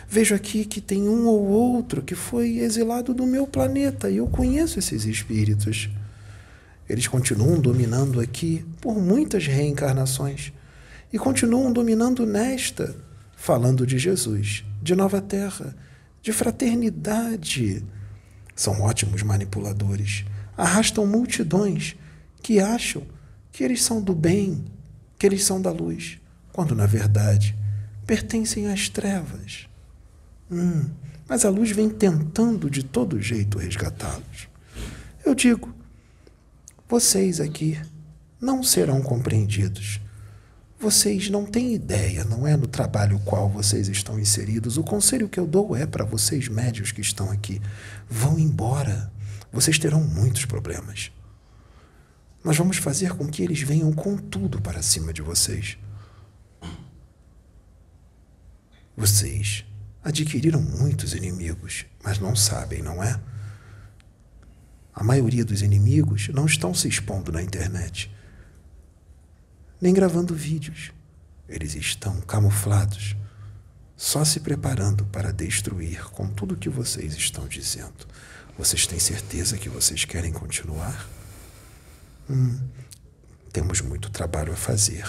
Vejo 0.08 0.34
aqui 0.34 0.64
que 0.64 0.80
tem 0.80 1.08
um 1.08 1.26
ou 1.26 1.46
outro 1.46 2.02
que 2.02 2.14
foi 2.14 2.58
exilado 2.58 3.14
do 3.14 3.26
meu 3.26 3.46
planeta 3.46 4.10
e 4.10 4.18
eu 4.18 4.26
conheço 4.26 4.78
esses 4.78 5.04
espíritos. 5.04 5.88
Eles 6.88 7.08
continuam 7.08 7.58
dominando 7.60 8.20
aqui 8.20 8.64
por 8.80 9.00
muitas 9.00 9.46
reencarnações 9.46 10.52
e 11.12 11.18
continuam 11.18 11.72
dominando 11.72 12.26
nesta, 12.26 12.94
falando 13.36 13.86
de 13.86 13.98
Jesus, 13.98 14.64
de 14.82 14.94
nova 14.94 15.20
terra, 15.20 15.74
de 16.20 16.32
fraternidade. 16.32 17.84
São 18.54 18.82
ótimos 18.82 19.22
manipuladores, 19.22 20.24
arrastam 20.56 21.06
multidões 21.06 21.96
que 22.42 22.60
acham 22.60 23.02
que 23.50 23.64
eles 23.64 23.82
são 23.82 24.02
do 24.02 24.14
bem, 24.14 24.64
que 25.24 25.28
eles 25.28 25.42
são 25.42 25.58
da 25.58 25.70
luz, 25.70 26.18
quando 26.52 26.74
na 26.74 26.84
verdade 26.84 27.56
pertencem 28.06 28.70
às 28.70 28.90
trevas. 28.90 29.66
Hum, 30.50 30.90
mas 31.26 31.46
a 31.46 31.48
luz 31.48 31.70
vem 31.70 31.88
tentando 31.88 32.68
de 32.68 32.82
todo 32.82 33.18
jeito 33.22 33.56
resgatá-los. 33.56 34.50
Eu 35.24 35.34
digo, 35.34 35.74
vocês 36.86 37.40
aqui 37.40 37.80
não 38.38 38.62
serão 38.62 39.00
compreendidos. 39.00 39.98
Vocês 40.78 41.30
não 41.30 41.46
têm 41.46 41.72
ideia, 41.72 42.22
não 42.26 42.46
é 42.46 42.54
no 42.54 42.66
trabalho 42.66 43.18
qual 43.20 43.48
vocês 43.48 43.88
estão 43.88 44.20
inseridos. 44.20 44.76
O 44.76 44.84
conselho 44.84 45.26
que 45.26 45.40
eu 45.40 45.46
dou 45.46 45.74
é 45.74 45.86
para 45.86 46.04
vocês 46.04 46.48
médios 46.48 46.92
que 46.92 47.00
estão 47.00 47.30
aqui: 47.30 47.62
vão 48.10 48.38
embora. 48.38 49.10
Vocês 49.50 49.78
terão 49.78 50.02
muitos 50.02 50.44
problemas. 50.44 51.10
Nós 52.44 52.58
vamos 52.58 52.76
fazer 52.76 53.14
com 53.14 53.26
que 53.26 53.42
eles 53.42 53.62
venham 53.62 53.90
com 53.90 54.18
tudo 54.18 54.60
para 54.60 54.82
cima 54.82 55.14
de 55.14 55.22
vocês. 55.22 55.78
Vocês 58.94 59.64
adquiriram 60.02 60.60
muitos 60.60 61.14
inimigos, 61.14 61.86
mas 62.02 62.18
não 62.18 62.36
sabem, 62.36 62.82
não 62.82 63.02
é? 63.02 63.18
A 64.94 65.02
maioria 65.02 65.42
dos 65.42 65.62
inimigos 65.62 66.28
não 66.28 66.44
estão 66.44 66.74
se 66.74 66.86
expondo 66.86 67.32
na 67.32 67.42
internet, 67.42 68.14
nem 69.80 69.94
gravando 69.94 70.34
vídeos. 70.34 70.92
Eles 71.48 71.74
estão 71.74 72.20
camuflados, 72.20 73.16
só 73.96 74.22
se 74.22 74.40
preparando 74.40 75.06
para 75.06 75.32
destruir 75.32 76.04
com 76.10 76.28
tudo 76.28 76.54
o 76.54 76.58
que 76.58 76.68
vocês 76.68 77.14
estão 77.14 77.48
dizendo. 77.48 78.06
Vocês 78.56 78.86
têm 78.86 78.98
certeza 78.98 79.58
que 79.58 79.68
vocês 79.68 80.04
querem 80.04 80.30
continuar? 80.30 81.13
Hum, 82.28 82.58
temos 83.52 83.80
muito 83.80 84.10
trabalho 84.10 84.52
a 84.52 84.56
fazer. 84.56 85.04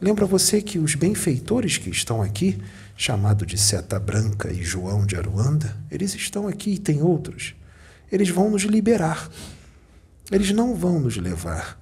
Lembra 0.00 0.26
você 0.26 0.60
que 0.60 0.78
os 0.78 0.94
benfeitores 0.94 1.78
que 1.78 1.90
estão 1.90 2.20
aqui, 2.20 2.60
chamado 2.96 3.46
de 3.46 3.56
Seta 3.56 3.98
Branca 3.98 4.52
e 4.52 4.62
João 4.62 5.06
de 5.06 5.16
Aruanda, 5.16 5.76
eles 5.90 6.14
estão 6.14 6.46
aqui 6.48 6.74
e 6.74 6.78
tem 6.78 7.02
outros 7.02 7.54
eles 8.14 8.28
vão 8.28 8.50
nos 8.50 8.62
liberar. 8.62 9.28
Eles 10.30 10.52
não 10.52 10.74
vão 10.74 11.00
nos 11.00 11.16
levar. 11.16 11.80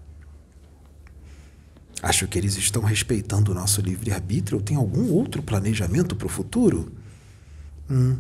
Acho 2.03 2.27
que 2.27 2.39
eles 2.39 2.57
estão 2.57 2.83
respeitando 2.83 3.53
o 3.53 3.55
nosso 3.55 3.81
livre-arbítrio 3.83 4.59
ou 4.59 4.65
tem 4.65 4.77
algum 4.77 5.13
outro 5.13 5.43
planejamento 5.43 6.17
para 6.17 6.27
o 6.27 6.31
futuro? 6.31 6.91
Hum. 7.91 8.19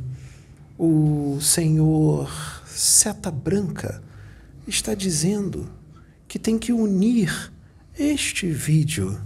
O 0.79 1.39
senhor 1.41 2.31
Seta 2.67 3.31
Branca 3.31 4.03
está 4.67 4.95
dizendo 4.95 5.69
que 6.33 6.39
tem 6.39 6.59
que 6.59 6.73
unir 6.73 7.53
este 7.99 8.51
vídeo 8.51 9.21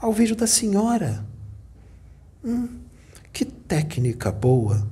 ao 0.00 0.12
vídeo 0.12 0.34
da 0.34 0.48
senhora. 0.48 1.24
Hum, 2.44 2.80
que 3.32 3.44
técnica 3.44 4.32
boa! 4.32 4.84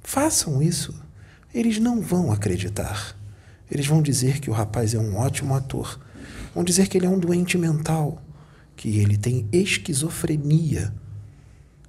Façam 0.00 0.62
isso 0.62 0.94
eles 1.52 1.80
não 1.80 2.00
vão 2.00 2.30
acreditar. 2.30 3.16
Eles 3.68 3.84
vão 3.84 4.00
dizer 4.00 4.38
que 4.38 4.48
o 4.48 4.52
rapaz 4.52 4.94
é 4.94 4.98
um 5.00 5.16
ótimo 5.16 5.56
ator. 5.56 5.98
Vão 6.54 6.62
dizer 6.62 6.86
que 6.86 6.96
ele 6.96 7.06
é 7.06 7.10
um 7.10 7.18
doente 7.18 7.58
mental, 7.58 8.22
que 8.76 9.00
ele 9.00 9.16
tem 9.16 9.48
esquizofrenia, 9.50 10.94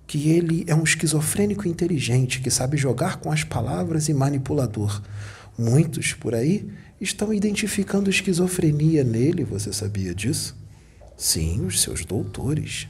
que 0.08 0.28
ele 0.28 0.66
é 0.66 0.74
um 0.74 0.84
esquizofrênico 0.84 1.68
inteligente 1.68 2.42
que 2.42 2.50
sabe 2.50 2.78
jogar 2.78 3.18
com 3.18 3.32
as 3.32 3.44
palavras 3.44 4.10
e 4.10 4.14
manipulador. 4.16 5.04
Muitos 5.62 6.14
por 6.14 6.34
aí 6.34 6.68
estão 7.00 7.32
identificando 7.32 8.10
esquizofrenia 8.10 9.04
nele, 9.04 9.44
você 9.44 9.72
sabia 9.72 10.16
disso? 10.16 10.58
Sim, 11.16 11.64
os 11.66 11.82
seus 11.82 12.04
doutores. 12.04 12.88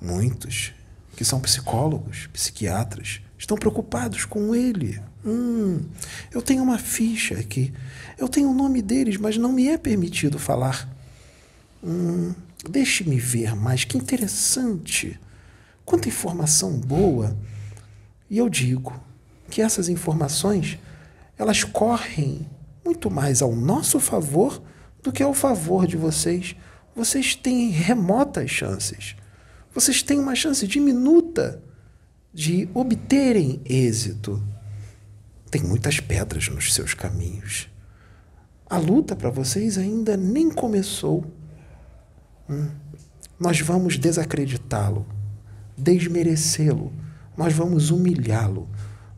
Muitos 0.00 0.72
que 1.14 1.26
são 1.26 1.38
psicólogos, 1.40 2.26
psiquiatras, 2.32 3.20
estão 3.36 3.54
preocupados 3.54 4.24
com 4.24 4.54
ele. 4.54 4.98
Hum, 5.22 5.82
eu 6.32 6.40
tenho 6.40 6.62
uma 6.62 6.78
ficha 6.78 7.34
aqui. 7.34 7.70
Eu 8.16 8.30
tenho 8.30 8.50
o 8.50 8.54
nome 8.54 8.80
deles, 8.80 9.18
mas 9.18 9.36
não 9.36 9.52
me 9.52 9.68
é 9.68 9.76
permitido 9.76 10.38
falar. 10.38 10.88
Hum, 11.84 12.32
Deixe-me 12.66 13.18
ver 13.18 13.54
mais. 13.54 13.84
Que 13.84 13.98
interessante. 13.98 15.20
Quanta 15.84 16.08
informação 16.08 16.78
boa. 16.78 17.36
E 18.30 18.38
eu 18.38 18.48
digo 18.48 18.98
que 19.50 19.60
essas 19.60 19.90
informações 19.90 20.78
elas 21.40 21.64
correm 21.64 22.46
muito 22.84 23.10
mais 23.10 23.40
ao 23.40 23.56
nosso 23.56 23.98
favor 23.98 24.62
do 25.02 25.10
que 25.10 25.22
ao 25.22 25.32
favor 25.32 25.86
de 25.86 25.96
vocês. 25.96 26.54
Vocês 26.94 27.34
têm 27.34 27.70
remotas 27.70 28.50
chances. 28.50 29.16
Vocês 29.74 30.02
têm 30.02 30.20
uma 30.20 30.34
chance 30.34 30.66
diminuta 30.66 31.62
de 32.30 32.68
obterem 32.74 33.58
êxito. 33.64 34.42
Tem 35.50 35.62
muitas 35.62 35.98
pedras 35.98 36.46
nos 36.48 36.74
seus 36.74 36.92
caminhos. 36.92 37.70
A 38.68 38.76
luta 38.76 39.16
para 39.16 39.30
vocês 39.30 39.78
ainda 39.78 40.18
nem 40.18 40.50
começou. 40.50 41.24
Hum. 42.50 42.68
Nós 43.38 43.62
vamos 43.62 43.96
desacreditá-lo, 43.96 45.06
desmerecê-lo, 45.74 46.92
nós 47.34 47.54
vamos 47.54 47.90
humilhá-lo, 47.90 48.68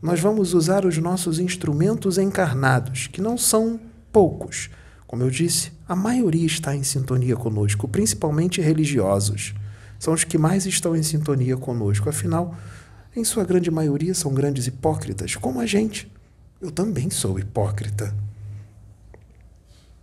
nós 0.03 0.19
vamos 0.19 0.53
usar 0.53 0.85
os 0.85 0.97
nossos 0.97 1.39
instrumentos 1.39 2.17
encarnados, 2.17 3.07
que 3.07 3.21
não 3.21 3.37
são 3.37 3.79
poucos. 4.11 4.69
Como 5.07 5.23
eu 5.23 5.29
disse, 5.29 5.71
a 5.87 5.95
maioria 5.95 6.45
está 6.45 6.75
em 6.75 6.83
sintonia 6.83 7.37
conosco, 7.37 7.87
principalmente 7.87 8.59
religiosos. 8.59 9.53
São 9.97 10.13
os 10.13 10.25
que 10.25 10.37
mais 10.37 10.65
estão 10.65 10.93
em 10.93 11.01
sintonia 11.01 11.55
conosco. 11.55 12.09
Afinal, 12.09 12.53
em 13.15 13.23
sua 13.23 13.45
grande 13.45 13.71
maioria, 13.71 14.13
são 14.13 14.33
grandes 14.33 14.67
hipócritas, 14.67 15.37
como 15.37 15.61
a 15.61 15.65
gente. 15.65 16.11
Eu 16.59 16.69
também 16.69 17.09
sou 17.09 17.39
hipócrita. 17.39 18.13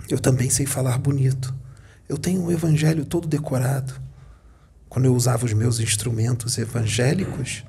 Eu 0.08 0.18
também 0.18 0.48
sei 0.48 0.64
falar 0.64 0.96
bonito. 0.96 1.54
Eu 2.08 2.16
tenho 2.16 2.42
um 2.42 2.50
evangelho 2.50 3.04
todo 3.04 3.28
decorado. 3.28 3.92
Quando 4.88 5.04
eu 5.04 5.14
usava 5.14 5.44
os 5.44 5.52
meus 5.52 5.78
instrumentos 5.78 6.56
evangélicos, 6.56 7.64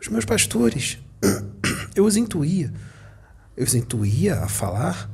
os 0.00 0.06
meus 0.06 0.24
pastores, 0.24 0.98
eu 1.94 2.04
os 2.04 2.16
intuía. 2.16 2.72
Eu 3.56 3.64
os 3.64 3.74
intuía 3.74 4.40
a 4.40 4.48
falar 4.48 5.10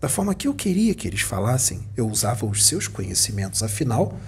da 0.00 0.08
forma 0.08 0.34
que 0.34 0.48
eu 0.48 0.54
queria 0.54 0.94
que 0.94 1.08
eles 1.08 1.20
falassem. 1.20 1.80
Eu 1.96 2.08
usava 2.08 2.46
os 2.46 2.66
seus 2.66 2.88
conhecimentos. 2.88 3.62
Afinal, 3.62 4.18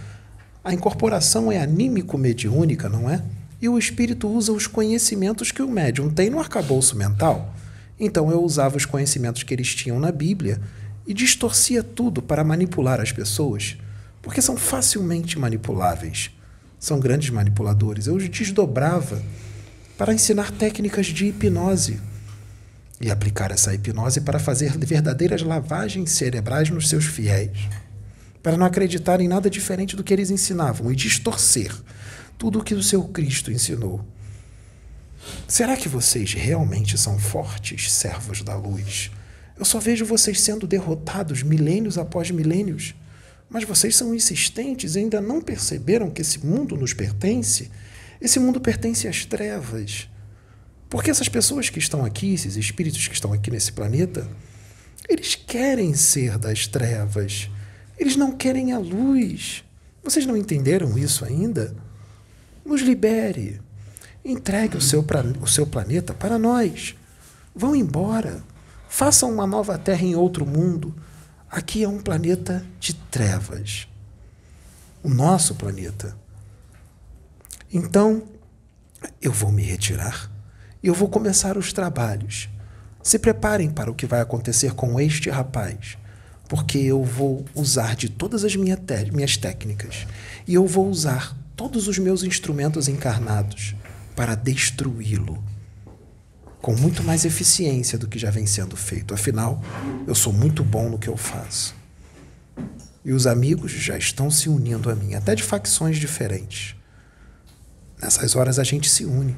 a 0.65 0.73
incorporação 0.73 1.51
é 1.51 1.61
anímico-mediúnica, 1.61 2.89
não 2.89 3.09
é? 3.09 3.23
E 3.61 3.69
o 3.69 3.79
espírito 3.79 4.29
usa 4.29 4.53
os 4.53 4.67
conhecimentos 4.67 5.51
que 5.51 5.63
o 5.63 5.69
médium 5.69 6.11
tem 6.11 6.31
no 6.31 6.39
arcabouço 6.39 6.97
mental. 6.97 7.55
Então 7.99 8.31
eu 8.31 8.43
usava 8.43 8.77
os 8.77 8.85
conhecimentos 8.85 9.43
que 9.43 9.53
eles 9.53 9.75
tinham 9.75 9.99
na 9.99 10.13
Bíblia 10.13 10.61
e 11.07 11.13
distorcia 11.13 11.83
tudo 11.83 12.23
para 12.23 12.45
manipular 12.45 13.01
as 13.01 13.11
pessoas, 13.11 13.77
porque 14.23 14.41
são 14.41 14.57
facilmente 14.57 15.39
manipuláveis. 15.39 16.31
São 16.79 17.01
grandes 17.01 17.31
manipuladores. 17.31 18.07
Eu 18.07 18.15
os 18.15 18.29
desdobrava 18.29 19.21
para 19.99 20.15
ensinar 20.15 20.53
técnicas 20.53 21.07
de 21.07 21.27
hipnose 21.27 22.01
e 23.01 23.11
aplicar 23.11 23.51
essa 23.51 23.75
hipnose 23.75 24.21
para 24.21 24.39
fazer 24.39 24.79
verdadeiras 24.79 25.43
lavagens 25.43 26.13
cerebrais 26.13 26.71
nos 26.71 26.89
seus 26.89 27.05
fiéis, 27.05 27.69
para 28.41 28.57
não 28.57 28.65
acreditar 28.65 29.21
em 29.21 29.27
nada 29.27 29.51
diferente 29.51 29.97
do 29.97 30.05
que 30.05 30.13
eles 30.13 30.31
ensinavam 30.31 30.93
e 30.93 30.97
distorcer 30.97 31.75
tudo 32.39 32.61
o 32.61 32.65
que 32.65 32.75
o 32.75 32.83
seu 32.83 33.03
Cristo 33.09 33.51
ensinou. 33.51 34.07
Será 35.49 35.77
que 35.77 35.89
vocês 35.89 36.33
realmente 36.33 36.97
são 36.97 37.19
fortes, 37.19 37.93
servos 37.93 38.43
da 38.43 38.55
luz? 38.55 39.11
Eu 39.59 39.65
só 39.65 39.81
vejo 39.81 40.07
vocês 40.07 40.41
sendo 40.41 40.65
derrotados 40.65 41.43
milênios 41.43 41.99
após 41.99 42.31
milênios. 42.31 42.95
Mas 43.51 43.65
vocês 43.65 43.97
são 43.97 44.15
insistentes 44.15 44.95
e 44.95 45.01
ainda 45.01 45.21
não 45.21 45.41
perceberam 45.41 46.09
que 46.09 46.23
esse 46.23 46.45
mundo 46.47 46.77
nos 46.77 46.95
pertence? 46.95 47.69
Esse 48.21 48.39
mundo 48.39 48.61
pertence 48.61 49.07
às 49.07 49.25
trevas. 49.25 50.09
Porque 50.91 51.11
essas 51.11 51.29
pessoas 51.29 51.69
que 51.69 51.79
estão 51.79 52.05
aqui, 52.05 52.35
esses 52.35 52.57
espíritos 52.57 53.07
que 53.07 53.15
estão 53.15 53.33
aqui 53.33 53.51
nesse 53.51 53.73
planeta, 53.73 54.29
eles 55.09 55.35
querem 55.35 55.95
ser 55.95 56.39
das 56.39 56.67
trevas. 56.67 57.51
Eles 57.99 58.17
não 58.17 58.33
querem 58.33 58.73
a 58.73 58.79
luz. 58.79 59.65
Vocês 60.03 60.25
não 60.25 60.37
entenderam 60.37 60.97
isso 60.99 61.25
ainda? 61.25 61.77
Nos 62.65 62.81
libere. 62.81 63.61
Entregue 64.25 64.77
o 64.77 64.81
seu, 64.81 65.05
o 65.41 65.47
seu 65.47 65.67
planeta 65.67 66.15
para 66.15 66.39
nós. 66.39 66.95
Vão 67.55 67.75
embora. 67.75 68.43
Façam 68.89 69.33
uma 69.33 69.47
nova 69.47 69.77
terra 69.79 70.03
em 70.03 70.15
outro 70.15 70.47
mundo. 70.47 70.95
Aqui 71.51 71.83
é 71.83 71.89
um 71.89 72.01
planeta 72.01 72.65
de 72.81 72.95
trevas. 72.95 73.87
O 75.03 75.09
nosso 75.09 75.55
planeta. 75.55 76.17
Então, 77.73 78.23
eu 79.21 79.33
vou 79.33 79.53
me 79.53 79.63
retirar 79.63 80.31
e 80.83 80.87
eu 80.87 80.95
vou 80.95 81.09
começar 81.09 81.57
os 81.59 81.73
trabalhos. 81.73 82.49
Se 83.03 83.19
preparem 83.19 83.71
para 83.71 83.91
o 83.91 83.95
que 83.95 84.07
vai 84.07 84.21
acontecer 84.21 84.73
com 84.73 84.99
este 84.99 85.29
rapaz, 85.29 85.99
porque 86.49 86.79
eu 86.79 87.05
vou 87.05 87.45
usar 87.55 87.95
de 87.95 88.09
todas 88.09 88.43
as 88.45 88.57
minha 88.57 88.79
minhas 89.13 89.37
técnicas 89.37 90.07
e 90.47 90.55
eu 90.55 90.67
vou 90.67 90.89
usar 90.89 91.37
todos 91.55 91.89
os 91.89 91.99
meus 91.99 92.23
instrumentos 92.23 92.89
encarnados 92.89 93.75
para 94.17 94.35
destruí-lo 94.35 95.43
com 96.61 96.75
muito 96.75 97.05
mais 97.05 97.25
eficiência 97.25 97.99
do 97.99 98.09
que 98.09 98.19
já 98.19 98.31
vem 98.31 98.47
sendo 98.47 98.77
feito. 98.77 99.15
Afinal, 99.15 99.63
eu 100.07 100.15
sou 100.15 100.33
muito 100.33 100.65
bom 100.65 100.89
no 100.89 100.99
que 100.99 101.09
eu 101.09 101.17
faço. 101.17 101.75
E 103.05 103.13
os 103.13 103.27
amigos 103.27 103.73
já 103.73 103.97
estão 103.97 104.31
se 104.31 104.49
unindo 104.49 104.91
a 104.91 104.95
mim, 104.95 105.15
até 105.15 105.35
de 105.35 105.43
facções 105.43 105.99
diferentes. 105.99 106.78
Nessas 108.01 108.37
horas 108.37 108.59
a 108.59 108.65
gente 108.65 108.89
se 108.89 109.05
une, 109.05 109.37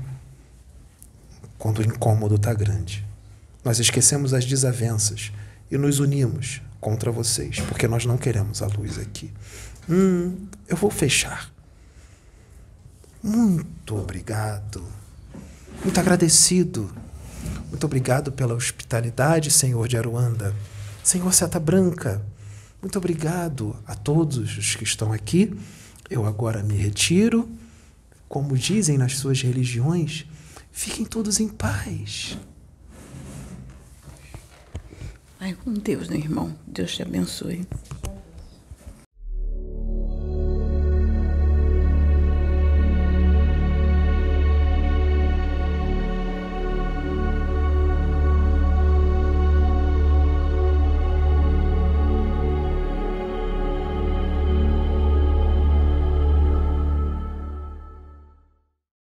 quando 1.58 1.78
o 1.78 1.82
incômodo 1.82 2.36
está 2.36 2.52
grande. 2.52 3.04
Nós 3.64 3.78
esquecemos 3.78 4.32
as 4.32 4.44
desavenças 4.44 5.32
e 5.70 5.76
nos 5.76 6.00
unimos 6.00 6.62
contra 6.80 7.10
vocês, 7.12 7.60
porque 7.60 7.86
nós 7.86 8.04
não 8.06 8.16
queremos 8.16 8.62
a 8.62 8.66
luz 8.66 8.98
aqui. 8.98 9.30
Hum, 9.88 10.46
eu 10.68 10.76
vou 10.76 10.90
fechar. 10.90 11.50
Muito 13.22 13.96
obrigado. 13.96 14.82
Muito 15.82 16.00
agradecido. 16.00 16.90
Muito 17.68 17.84
obrigado 17.84 18.32
pela 18.32 18.54
hospitalidade, 18.54 19.50
Senhor 19.50 19.86
de 19.86 19.96
Aruanda. 19.96 20.54
Senhor 21.04 21.32
Seta 21.32 21.60
Branca, 21.60 22.22
muito 22.82 22.96
obrigado 22.98 23.76
a 23.86 23.94
todos 23.94 24.56
os 24.56 24.74
que 24.74 24.84
estão 24.84 25.12
aqui. 25.12 25.54
Eu 26.08 26.26
agora 26.26 26.62
me 26.62 26.76
retiro. 26.76 27.48
Como 28.30 28.56
dizem 28.56 28.96
nas 28.96 29.16
suas 29.16 29.42
religiões, 29.42 30.24
fiquem 30.70 31.04
todos 31.04 31.40
em 31.40 31.48
paz. 31.48 32.38
Vai 35.40 35.52
com 35.52 35.74
Deus, 35.74 36.08
meu 36.08 36.20
irmão. 36.20 36.56
Deus 36.64 36.94
te 36.94 37.02
abençoe. 37.02 37.66